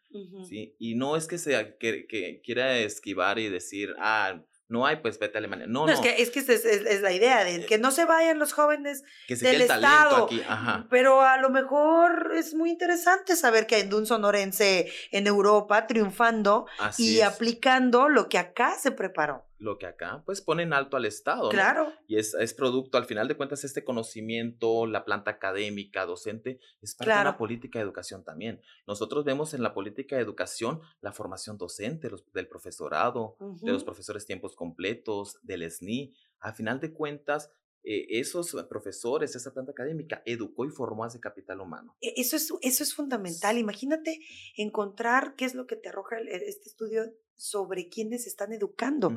[0.48, 0.76] ¿sí?
[0.78, 5.18] Y no es que, sea, que, que quiera esquivar y decir, ah, no hay, pues
[5.18, 5.66] vete a Alemania.
[5.68, 7.76] No, No, no, es que, es, que esa es, es- es la idea de que
[7.78, 10.24] no se vayan los jóvenes que se del Estado.
[10.24, 10.40] aquí.
[10.48, 10.86] Ajá.
[10.88, 16.66] Pero a lo mejor es muy interesante saber que hay un sonorense en Europa triunfando
[16.78, 19.44] Así y aplicando lo que acá se preparó.
[19.60, 21.44] Lo que acá, pues ponen alto al Estado.
[21.44, 21.48] ¿no?
[21.50, 21.92] Claro.
[22.08, 26.94] Y es, es producto, al final de cuentas, este conocimiento, la planta académica, docente, es
[26.94, 28.60] parte de la política de educación también.
[28.86, 33.84] Nosotros vemos en la política de educación la formación docente los- del profesorado, de los
[33.84, 36.14] profesores tiempos completos, del SNI.
[36.40, 37.50] Al final de cuentas,
[37.82, 41.96] eh, esos profesores, esa planta académica, educó y formó a ese capital humano.
[42.00, 43.56] E- Eso es, eso es fundamental.
[43.58, 44.18] Imagínate
[44.56, 47.04] encontrar qué es lo que te arroja el- este estudio
[47.40, 49.08] sobre quiénes están educando.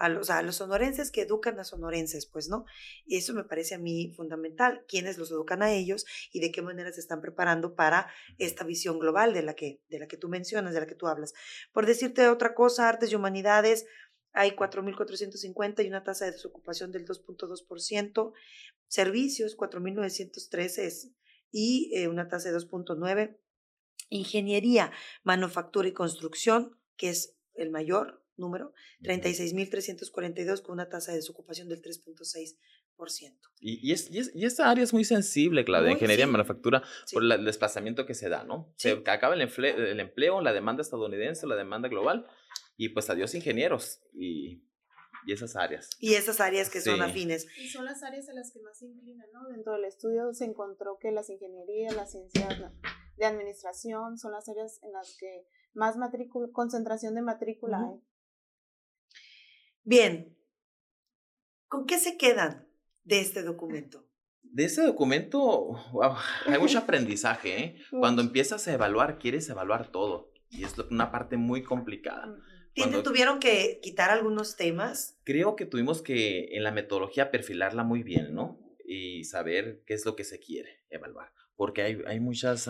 [0.00, 2.64] A los, a los sonorenses que educan a sonorenses, pues, ¿no?
[3.06, 6.60] Y eso me parece a mí fundamental, quiénes los educan a ellos y de qué
[6.60, 10.28] manera se están preparando para esta visión global de la que, de la que tú
[10.28, 11.34] mencionas, de la que tú hablas.
[11.72, 13.86] Por decirte otra cosa, artes y humanidades,
[14.32, 18.32] hay 4.450 y una tasa de desocupación del 2.2%,
[18.88, 21.10] servicios, 4.913 es-
[21.52, 23.38] y eh, una tasa de 2.9%,
[24.10, 24.90] ingeniería,
[25.22, 31.82] manufactura y construcción, que es el mayor número, 36.342 con una tasa de desocupación del
[31.82, 32.56] 3.6%.
[33.60, 36.28] Y, y, es, y, es- y esta área es muy sensible, Claudia, Muy, ingeniería sí.
[36.28, 37.14] y manufactura, Sí.
[37.14, 38.72] por la- el desplazamiento que se da, ¿no?
[38.76, 38.90] Sí.
[38.90, 42.26] Se acaba el, emple- el empleo, la demanda estadounidense, la demanda global,
[42.76, 44.62] y pues adiós ingenieros y,
[45.26, 45.90] y esas áreas.
[46.00, 47.46] Y esas áreas que son afines.
[47.58, 49.48] Y son las áreas a las que más se inclinan, ¿no?
[49.48, 52.72] Dentro del estudio se encontró que las ingenierías, las ciencias la-
[53.16, 55.44] de administración son las áreas en las que
[55.78, 58.00] más matrícula, concentración de matrícula hay.
[59.84, 60.36] Bien,
[61.68, 62.68] ¿con qué se quedan
[63.04, 64.04] de este documento?
[64.42, 65.40] De ese documento,
[65.92, 66.14] wow,
[66.46, 67.76] hay mucho aprendizaje, ¿eh?
[67.90, 72.26] Cuando empiezas a evaluar, quieres evaluar todo, y es una parte muy complicada.
[72.28, 72.42] Ujú.
[72.74, 75.18] ¿Tiene- Cuando- ¿Tuvieron que quitar algunos temas?
[75.24, 78.58] Creo que tuvimos que en la metodología perfilarla muy bien, ¿no?
[78.84, 82.68] Y saber qué es lo que se quiere evaluar, porque hay, hay muchas,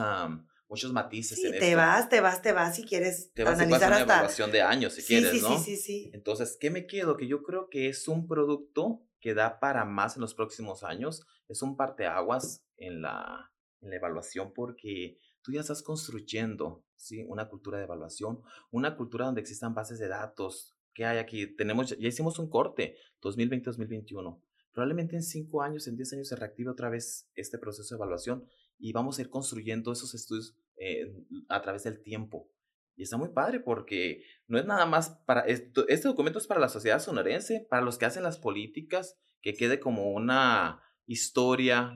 [0.69, 1.77] muchos matices Sí, en te esto.
[1.79, 4.15] vas, te vas, te vas si quieres Te vas analizar pasas una hasta...
[4.15, 5.59] evaluación de años si sí, quieres, sí, ¿no?
[5.59, 6.11] sí, sí, sí.
[6.13, 7.17] Entonces, ¿qué me quedo?
[7.17, 11.27] Que yo creo que es un producto que da para más en los próximos años.
[11.49, 17.25] Es un parteaguas en la, en la evaluación porque tú ya estás construyendo ¿sí?
[17.29, 20.77] una cultura de evaluación, una cultura donde existan bases de datos.
[20.95, 21.47] ¿Qué hay aquí?
[21.57, 24.41] Tenemos, ya hicimos un corte, 2020-2021.
[24.73, 28.47] Probablemente en cinco años, en 10 años se reactive otra vez este proceso de evaluación
[28.79, 31.13] y vamos a ir construyendo esos estudios eh,
[31.49, 32.51] a través del tiempo.
[32.97, 36.61] Y está muy padre porque no es nada más para, esto, este documento es para
[36.61, 41.95] la sociedad sonorense, para los que hacen las políticas, que quede como una historia,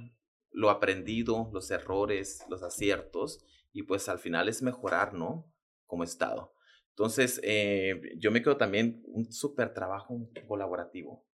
[0.51, 5.53] lo aprendido, los errores, los aciertos, y pues al final es mejorar, ¿no?
[5.87, 6.55] Como Estado.
[6.91, 11.26] Entonces, eh, yo me quedo también un súper trabajo colaborativo.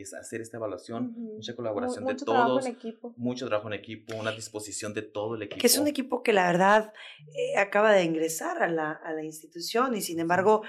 [0.00, 3.14] Es hacer esta evaluación, mucha colaboración de mucho trabajo todos, en equipo.
[3.16, 5.60] mucho trabajo en equipo, una disposición de todo el equipo.
[5.60, 6.92] Que es un equipo que la verdad
[7.28, 10.62] eh, acaba de ingresar a la, a la institución y sin embargo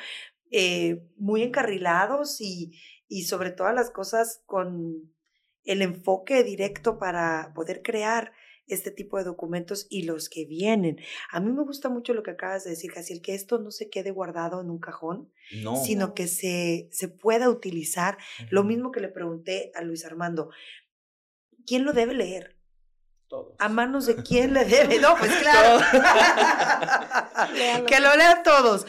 [0.51, 2.71] eh, muy encarrilados y,
[3.07, 5.11] y sobre todas las cosas con
[5.63, 8.31] el enfoque directo para poder crear
[8.67, 10.97] este tipo de documentos y los que vienen.
[11.31, 13.89] A mí me gusta mucho lo que acabas de decir, Jaciel, que esto no se
[13.89, 15.31] quede guardado en un cajón,
[15.63, 15.75] No.
[15.77, 18.17] sino que se, se pueda utilizar.
[18.49, 20.49] Lo mismo que le pregunté a Luis Armando,
[21.65, 22.55] ¿quién lo debe leer?
[23.29, 23.55] Todos.
[23.59, 24.99] ¿A manos de quién le debe?
[24.99, 25.79] No, pues claro.
[27.87, 28.85] que lo lean todos.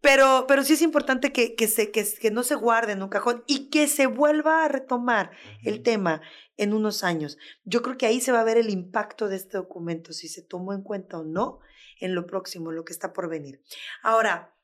[0.00, 3.08] Pero, pero sí es importante que, que, se, que, que no se guarde en un
[3.08, 5.32] cajón y que se vuelva a retomar
[5.64, 6.22] el tema
[6.58, 7.38] en unos años.
[7.64, 10.42] Yo creo que ahí se va a ver el impacto de este documento, si se
[10.42, 11.60] tomó en cuenta o no
[12.00, 13.62] en lo próximo, lo que está por venir.
[14.02, 14.54] Ahora,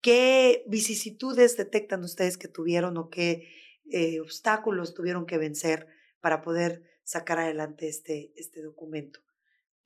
[0.00, 3.48] ¿qué vicisitudes detectan ustedes que tuvieron o qué
[3.90, 5.88] eh, obstáculos tuvieron que vencer
[6.20, 9.20] para poder sacar adelante este, este documento?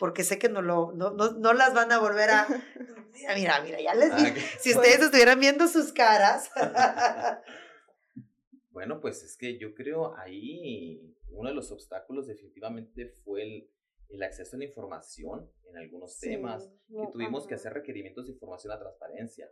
[0.01, 2.47] porque sé que no, lo, no, no, no las van a volver a...
[3.37, 4.35] Mira, mira, ya les dije.
[4.59, 6.51] Si ustedes estuvieran viendo sus caras.
[8.71, 13.71] bueno, pues es que yo creo ahí uno de los obstáculos definitivamente fue el,
[14.09, 18.73] el acceso a la información en algunos temas, que tuvimos que hacer requerimientos de información
[18.73, 19.51] a transparencia,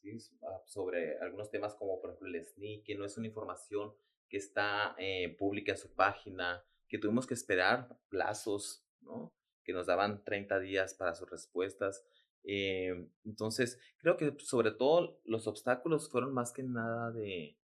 [0.00, 0.18] ¿sí?
[0.42, 3.92] Ah, sobre algunos temas como por ejemplo el SNI, que no es una información
[4.28, 9.34] que está eh, pública en su página, que tuvimos que esperar plazos, ¿no?
[9.64, 12.04] que nos daban 30 días para sus respuestas.
[12.44, 17.59] Eh, entonces, creo que sobre todo los obstáculos fueron más que nada de,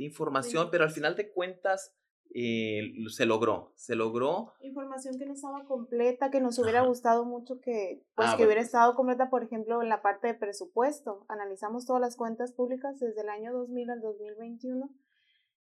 [0.00, 1.94] de información, pero al final de cuentas
[2.34, 4.54] eh, se logró, se logró.
[4.60, 8.62] Información que no estaba completa, que nos hubiera gustado mucho que, pues, ah, que hubiera
[8.62, 11.26] estado completa, por ejemplo, en la parte de presupuesto.
[11.28, 14.90] Analizamos todas las cuentas públicas desde el año 2000 al 2021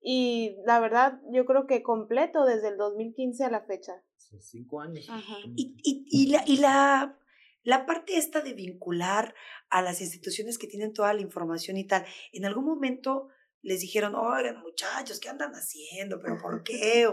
[0.01, 4.03] y la verdad, yo creo que completo desde el 2015 a la fecha.
[4.41, 5.07] cinco años.
[5.55, 7.19] Y, y, y, la, y la,
[7.63, 9.35] la parte esta de vincular
[9.71, 13.29] a las instituciones que tienen toda la información y tal, en algún momento
[13.65, 16.21] les dijeron, oigan muchachos, ¿qué andan haciendo?
[16.21, 17.09] ¿Pero por qué?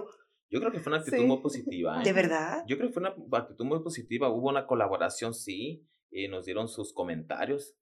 [0.49, 2.03] Yo creo que fue una actitud muy positiva.
[2.03, 2.13] ¿De ¿eh?
[2.13, 2.63] verdad?
[2.67, 4.29] Yo creo que fue una actitud muy positiva.
[4.29, 5.87] Hubo una colaboración, sí.
[6.11, 7.77] Eh, nos dieron sus comentarios,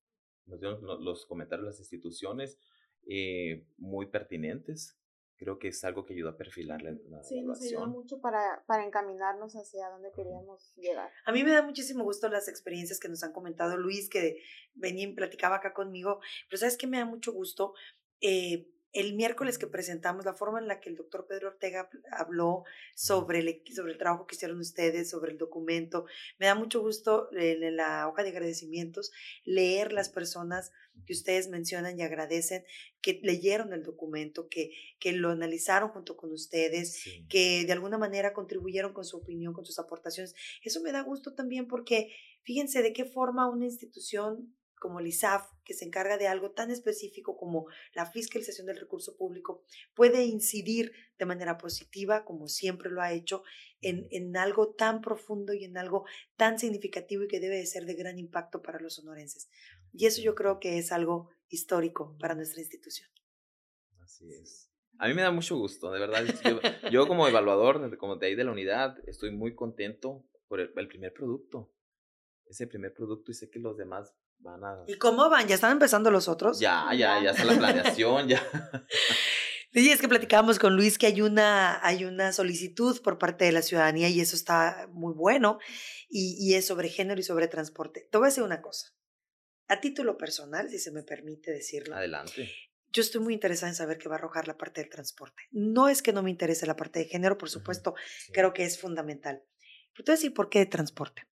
[0.45, 2.59] nos dieron los comentarios de las instituciones
[3.07, 4.99] eh, muy pertinentes
[5.39, 8.61] creo que es algo que ayuda a perfilar la, la Sí, nos ayuda mucho para,
[8.67, 11.09] para encaminarnos hacia donde queríamos llegar.
[11.25, 14.41] A mí me da muchísimo gusto las experiencias que nos han comentado Luis, que
[14.73, 17.73] venía y platicaba acá conmigo, pero ¿sabes qué me da mucho gusto?
[18.21, 22.63] Eh, el miércoles que presentamos, la forma en la que el doctor Pedro Ortega habló
[22.95, 26.05] sobre el, sobre el trabajo que hicieron ustedes, sobre el documento,
[26.39, 29.11] me da mucho gusto en la hoja de agradecimientos
[29.45, 30.71] leer las personas
[31.05, 32.65] que ustedes mencionan y agradecen,
[33.01, 38.33] que leyeron el documento, que, que lo analizaron junto con ustedes, que de alguna manera
[38.33, 40.35] contribuyeron con su opinión, con sus aportaciones.
[40.63, 42.11] Eso me da gusto también porque
[42.41, 46.71] fíjense de qué forma una institución como el ISAF, que se encarga de algo tan
[46.71, 49.63] específico como la fiscalización del recurso público,
[49.93, 53.43] puede incidir de manera positiva, como siempre lo ha hecho,
[53.81, 56.05] en, en algo tan profundo y en algo
[56.37, 59.49] tan significativo y que debe de ser de gran impacto para los sonorenses.
[59.93, 63.09] Y eso yo creo que es algo histórico para nuestra institución.
[63.99, 64.69] Así es.
[64.97, 66.25] A mí me da mucho gusto, de verdad.
[66.91, 71.13] Yo, como evaluador, como de ahí de la unidad, estoy muy contento por el primer
[71.13, 71.71] producto.
[72.45, 74.13] Ese primer producto y sé que los demás
[74.87, 75.47] ¿Y cómo van?
[75.47, 76.59] ¿Ya están empezando los otros?
[76.59, 78.41] Ya, ya, ya está la planeación, ya.
[79.71, 83.51] Sí, es que platicábamos con Luis que hay una, hay una solicitud por parte de
[83.51, 85.59] la ciudadanía y eso está muy bueno
[86.09, 88.07] y, y es sobre género y sobre transporte.
[88.11, 88.87] Te voy a decir una cosa.
[89.67, 91.95] A título personal, si se me permite decirlo.
[91.95, 92.51] Adelante.
[92.91, 95.43] Yo estoy muy interesada en saber qué va a arrojar la parte del transporte.
[95.51, 97.93] No es que no me interese la parte de género, por supuesto,
[98.33, 99.43] creo que es fundamental.
[99.93, 101.27] Pero te voy a decir por qué de transporte.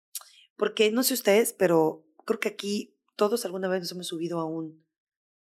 [0.58, 4.46] Porque no sé ustedes, pero creo que aquí todos alguna vez nos hemos subido a
[4.46, 4.86] un,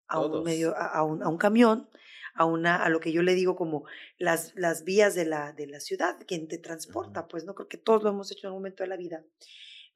[0.08, 1.90] a un medio, a, un, a un camión,
[2.36, 3.86] a una, a lo que yo le digo como
[4.18, 7.78] las, las vías de la, de la ciudad, quien te transporta, pues no creo que
[7.78, 9.24] todos lo hemos hecho en algún momento de la vida.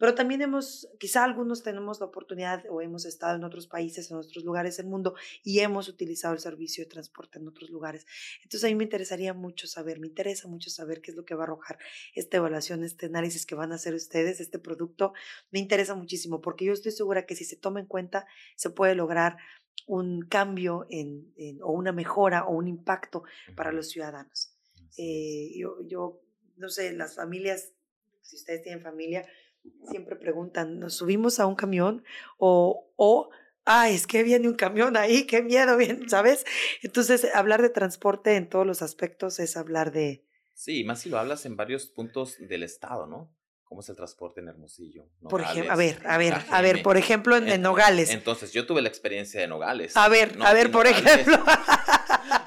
[0.04, 4.18] Pero también hemos, quizá algunos tenemos la oportunidad o hemos estado en otros países, en
[4.18, 8.06] otros lugares del mundo y hemos utilizado el servicio de transporte en otros lugares.
[8.44, 11.36] Entonces a mí me interesaría mucho saber, me interesa mucho saber qué es lo que
[11.36, 11.80] va a arrojar
[12.16, 15.14] esta evaluación, este análisis que van a hacer ustedes, este producto.
[15.52, 18.28] Me interesa muchísimo porque yo estoy segura que si se toma en cuenta
[18.58, 19.38] se puede lograr
[19.88, 21.32] un cambio en,
[21.62, 23.24] o una mejora o un impacto
[23.56, 24.54] para los ciudadanos.
[24.98, 26.20] Eh, yo, yo,
[26.58, 27.72] no sé, las familias,
[28.22, 29.26] si ustedes tienen familia,
[29.90, 32.04] siempre preguntan, ¿nos subimos a un camión?
[32.38, 33.30] O, o,
[33.66, 36.46] ah, es que viene un camión ahí, qué miedo, bien, ¿sabes?
[36.82, 40.26] Entonces, hablar de transporte en todos los aspectos es hablar de...
[40.54, 43.36] Sí, más si lo hablas en varios puntos del estado, ¿no?
[43.64, 45.10] ¿Cómo es el transporte en Hermosillo?
[45.28, 48.12] por ejemplo, a ver, a ver, a ver, por ejemplo, en, Nogales.
[48.12, 49.98] Entonces, yo tuve la experiencia de Nogales.
[49.98, 51.44] A ver, a ver, por ejemplo.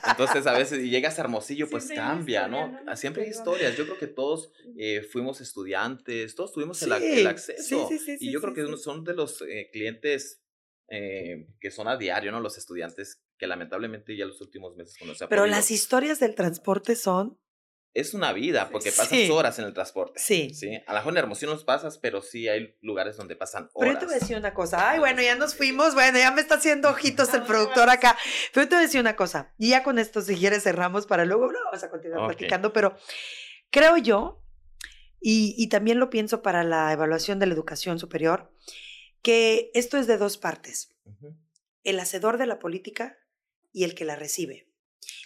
[0.09, 2.79] Entonces, a veces, y llegas a Hermosillo, pues cambia, ¿no?
[2.87, 3.77] Ah, siempre hay historias.
[3.77, 6.93] Yo creo que todos eh, fuimos estudiantes, todos tuvimos el,
[7.27, 7.89] acceso.
[8.21, 10.43] y yo creo que son de los eh, clientes
[10.89, 12.41] eh, que son a diario, ¿no?
[12.41, 17.39] Los estudiantes que lamentablemente ya los últimos meses se Pero las historias del transporte son
[17.99, 19.31] es una vida porque pasas Sí.
[19.31, 20.21] horas en el transporte.
[20.21, 20.51] Sí.
[20.55, 20.71] Sí.
[20.87, 23.95] A lo mejor en Hermosillo los pasas, pero sí hay lugares donde pasan Pero horas.
[23.95, 24.91] yo te voy a decir una cosa.
[24.91, 25.95] Ay, bueno, ya nos fuimos.
[25.95, 28.17] Bueno, ya me está haciendo ojitos el productor acá.
[28.53, 29.55] Pero yo te voy a decir una cosa.
[29.59, 31.51] Y ya con esto, si quieres, cerramos para luego.
[31.51, 32.27] No, vamos a continuar Ok.
[32.37, 32.73] platicando.
[32.73, 32.97] Pero
[33.71, 34.43] creo yo,
[35.21, 38.53] y, y también lo pienso para la evaluación de la educación superior,
[39.23, 40.91] que esto es de dos partes.
[41.83, 43.17] El hacedor de la política
[43.73, 44.69] y el que la recibe.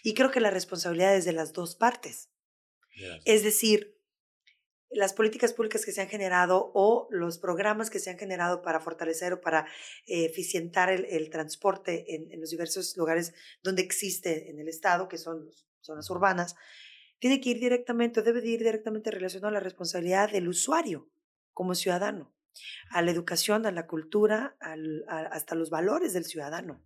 [0.03, 2.29] Y creo que la responsabilidad es de las dos partes.
[3.25, 3.97] Es decir,
[4.93, 8.81] las políticas públicas que se han generado o los programas que se han generado para
[8.81, 9.67] fortalecer o para
[10.07, 13.33] eh, eficientar el, el transporte en, en los diversos lugares
[13.63, 16.57] donde existe en el Estado, que son las zonas urbanas,
[17.21, 21.09] tiene que ir directamente o debe de ir directamente relacionado a la responsabilidad del usuario
[21.53, 22.35] como ciudadano,
[22.91, 26.83] a la educación, a la cultura, al- a- hasta los valores del ciudadano.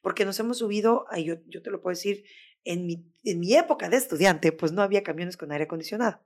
[0.00, 2.24] Porque nos hemos subido, ay, yo, yo te lo puedo decir,
[2.64, 6.20] en mi, en mi época de estudiante, pues no había camiones con aire acondicionado.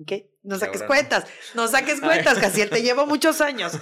[0.00, 0.12] ¿ok?
[0.42, 1.24] No saques cuentas,
[1.54, 3.72] no saques cuentas, Casiel, te llevo muchos años.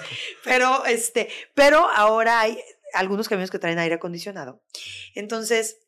[0.44, 2.58] Pero, este, pero ahora hay
[2.94, 4.60] algunos camiones que traen aire acondicionado.
[5.14, 5.78] Entonces,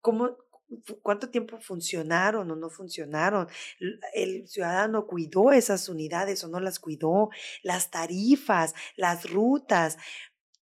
[0.00, 0.36] ¿cómo,
[1.02, 3.48] ¿cuánto tiempo funcionaron o no funcionaron?
[4.14, 7.30] ¿El ciudadano cuidó esas unidades o no las cuidó?
[7.62, 9.96] Las tarifas, las rutas.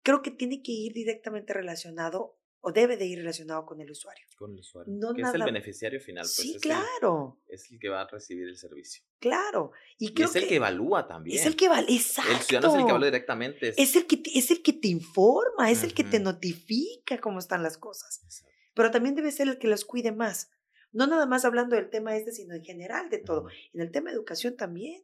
[0.02, 4.24] Creo que tiene que ir directamente relacionado o debe de ir relacionado con el usuario.
[4.36, 4.92] Con el usuario.
[4.96, 6.22] No que es el beneficiario final.
[6.22, 9.02] Pues sí, es el- claro, es el que va a recibir el servicio.
[9.18, 9.72] claro.
[9.98, 11.38] Y Y creo es el que, evalúa también.
[11.38, 12.30] Es el que vale, exacto.
[12.32, 13.68] El ciudadano es el que evalúa directamente.
[13.68, 17.18] es- Es el que, te- es el que te informa, es el que te notifica
[17.20, 18.20] cómo están las cosas.
[18.24, 18.52] Exacto.
[18.74, 20.50] Pero también debe ser el que los cuide más.
[20.92, 23.46] No nada más hablando del tema este, sino en general de todo.
[23.72, 25.02] En el tema de educación también.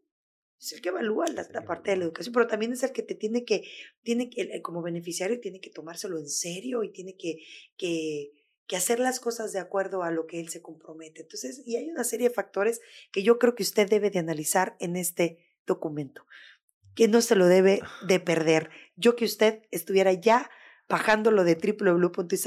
[0.61, 3.02] Es el que evalúa la, la parte de la educación, pero también es el que
[3.02, 3.64] te tiene que,
[4.02, 7.38] tiene que, el- como beneficiario, tiene que tomárselo en serio y tiene que,
[7.76, 8.32] que,
[8.66, 11.22] que hacer las cosas de acuerdo a lo que él se compromete.
[11.22, 12.80] Entonces, y hay una serie de factores
[13.12, 16.26] que yo creo que usted debe de analizar en este documento,
[16.94, 18.70] que no se lo debe de perder.
[18.96, 20.50] Yo que usted estuviera ya
[20.88, 21.54] bajándolo de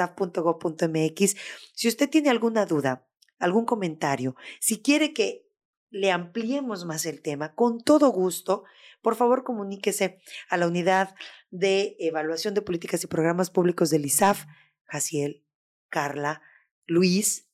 [0.08, 1.36] www.isaf.gov.mx.
[1.74, 3.08] Si usted tiene alguna duda,
[3.40, 5.48] algún comentario, si quiere que
[5.92, 8.64] le ampliemos más el tema, con todo gusto,
[9.02, 10.20] por favor comuníquese
[10.50, 11.14] a la unidad
[11.52, 14.46] de evaluación de políticas y programas públicos del ISAF,
[14.86, 15.46] Jaciel,
[15.90, 16.42] Carla,
[16.86, 17.50] Luis,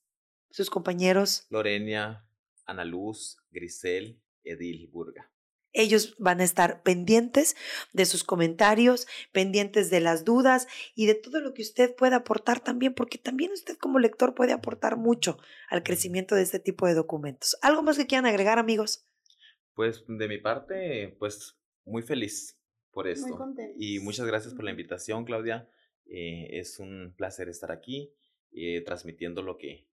[0.52, 1.46] sus compañeros.
[1.50, 2.26] Lorenia,
[2.66, 5.32] Ana Luz, Grisel, Edil Burga.
[5.78, 7.56] Ellos van a estar pendientes
[7.94, 12.60] de sus comentarios, pendientes de las dudas y de todo lo que usted pueda aportar
[12.60, 15.38] también, porque también usted como lector puede aportar mucho
[15.70, 17.58] al crecimiento de este tipo de documentos.
[17.62, 19.06] ¿Algo más que quieran agregar, amigos?
[19.76, 21.56] Pues de mi parte, pues
[21.86, 22.60] muy feliz
[22.92, 23.38] por esto.
[23.78, 25.70] Y muchas gracias por la invitación, Claudia.
[26.08, 28.12] Eh, es un placer estar aquí
[28.52, 29.88] eh, transmitiendo lo que,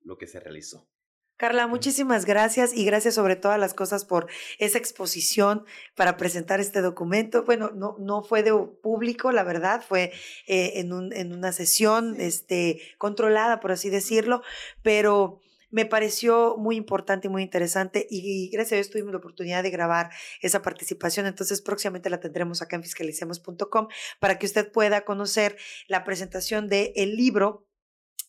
[0.00, 0.88] lo que se realizó.
[1.36, 4.28] Carla, muchísimas gracias y gracias sobre todas las cosas por
[4.60, 5.64] esa exposición
[5.96, 7.44] para presentar este documento.
[7.44, 10.12] Bueno, no, no fue de público, la verdad, fue
[10.46, 14.42] eh, en, un, en una sesión este, controlada, por así decirlo,
[14.82, 15.40] pero
[15.74, 19.70] me pareció muy importante y muy interesante y, gracias a Dios tuvimos la oportunidad de
[19.70, 20.10] grabar
[20.40, 23.88] esa participación, entonces próximamente la tendremos acá en fiscalicemos.com
[24.20, 25.56] para que usted pueda conocer
[25.88, 27.66] la presentación del el libro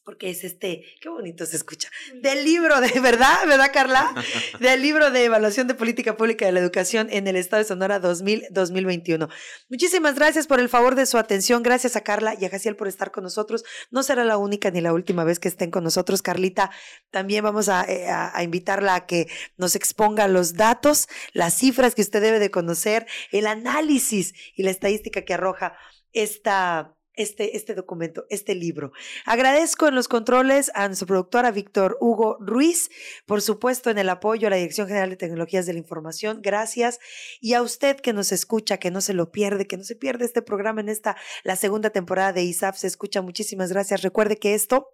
[0.05, 1.89] porque es este, qué bonito se escucha,
[2.21, 3.35] del libro de, ¿verdad?
[3.47, 4.13] ¿Verdad, Carla?
[4.59, 8.01] Del libro de evaluación de política pública de la educación en el Estado de Sonora
[8.01, 9.29] 2000-2021.
[9.69, 11.63] Muchísimas gracias por el favor de su atención.
[11.63, 13.63] Gracias a Carla y a Jaciel por estar con nosotros.
[13.89, 16.71] No será la única ni la última vez que estén con nosotros, Carlita.
[17.09, 19.27] También vamos a, eh, a, a invitarla a que
[19.57, 24.71] nos exponga los datos, las cifras que usted debe de conocer, el análisis y la
[24.71, 25.77] estadística que arroja
[26.13, 28.91] esta este, este documento, este libro.
[29.25, 32.89] Agradezco en los controles a nuestro productor, a Víctor Hugo Ruiz,
[33.25, 36.41] por supuesto en el apoyo a la Dirección General de Tecnologías de la Información.
[36.41, 36.99] Gracias.
[37.41, 40.25] Y a usted que nos escucha, que no se lo pierde, que no se pierde
[40.25, 43.21] este programa en esta, la segunda temporada de ISAF, se escucha.
[43.21, 44.01] Muchísimas gracias.
[44.01, 44.89] Recuerde que esto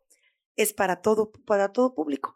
[0.55, 2.36] es para todo, para todo público.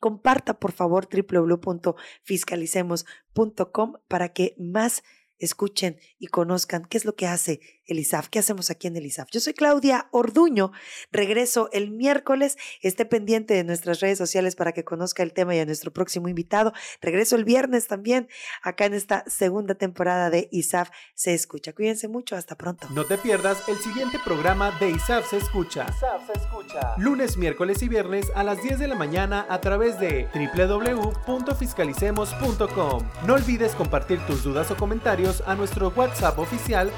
[0.00, 5.04] Comparta, por favor, www.fiscalicemos.com para que más
[5.38, 9.06] escuchen y conozcan qué es lo que hace el ISAF, qué hacemos aquí en el
[9.06, 9.28] ISAF.
[9.30, 10.72] Yo soy Claudia Orduño,
[11.12, 15.60] regreso el miércoles, esté pendiente de nuestras redes sociales para que conozca el tema y
[15.60, 16.72] a nuestro próximo invitado.
[17.00, 18.28] Regreso el viernes también,
[18.62, 21.72] acá en esta segunda temporada de ISAF Se Escucha.
[21.72, 22.88] Cuídense mucho, hasta pronto.
[22.90, 25.86] No te pierdas el siguiente programa de ISAF Se Escucha.
[25.88, 26.94] ISAF se escucha.
[26.98, 33.10] Lunes, miércoles y viernes a las 10 de la mañana a través de www.fiscalicemos.com.
[33.26, 36.90] No olvides compartir tus dudas o comentarios a nuestro WhatsApp oficial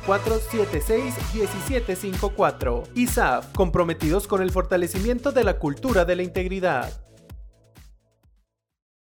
[0.00, 2.84] 6624-761754.
[2.94, 6.92] ISAF, comprometidos con el fortalecimiento de la cultura de la integridad.